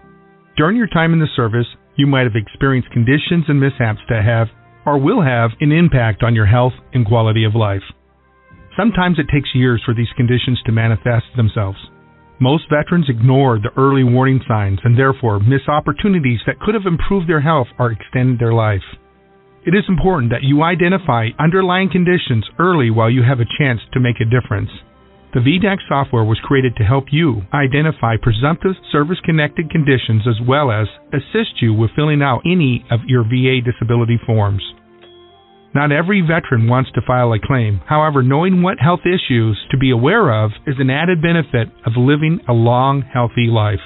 [0.58, 1.64] During your time in the service,
[1.96, 4.48] you might have experienced conditions and mishaps that have,
[4.84, 7.80] or will have, an impact on your health and quality of life.
[8.76, 11.78] Sometimes it takes years for these conditions to manifest themselves.
[12.38, 17.26] Most veterans ignore the early warning signs and therefore miss opportunities that could have improved
[17.26, 18.84] their health or extended their life.
[19.64, 24.00] It is important that you identify underlying conditions early while you have a chance to
[24.00, 24.70] make a difference.
[25.34, 30.72] The VDAC software was created to help you identify presumptive service connected conditions as well
[30.72, 34.62] as assist you with filling out any of your VA disability forms.
[35.74, 37.80] Not every veteran wants to file a claim.
[37.86, 42.40] However, knowing what health issues to be aware of is an added benefit of living
[42.48, 43.80] a long, healthy life.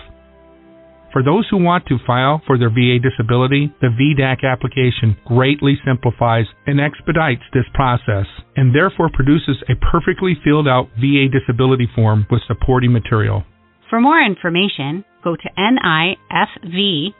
[1.16, 6.44] For those who want to file for their VA disability, the VDAC application greatly simplifies
[6.66, 12.42] and expedites this process and therefore produces a perfectly filled out VA disability form with
[12.46, 13.44] supporting material.
[13.88, 17.14] For more information, go to nifv.org.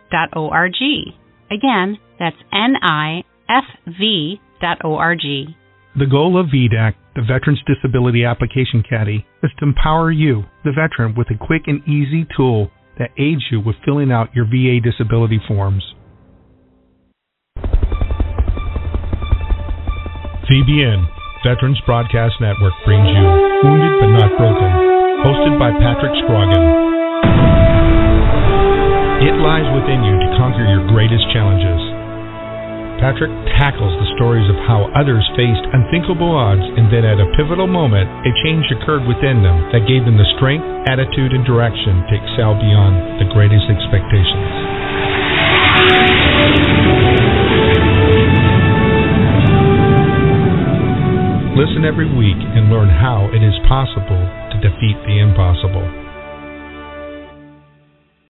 [1.51, 3.17] Again, that's nifv.org.
[5.99, 11.15] The goal of VDAC, the Veterans Disability Application Caddy, is to empower you, the veteran,
[11.17, 15.41] with a quick and easy tool that aids you with filling out your VA disability
[15.47, 15.85] forms.
[20.47, 21.03] VBN,
[21.43, 23.25] Veterans Broadcast Network, brings you
[23.67, 24.71] Wounded But Not Broken,
[25.27, 26.87] hosted by Patrick Scroggin.
[29.27, 31.96] It lies within you to conquer your greatest challenges.
[32.97, 33.29] Patrick
[33.61, 38.09] tackles the stories of how others faced unthinkable odds and then at a pivotal moment,
[38.25, 42.57] a change occurred within them that gave them the strength, attitude, and direction to excel
[42.57, 44.49] beyond the greatest expectations.
[51.53, 56.06] Listen every week and learn how it is possible to defeat the impossible.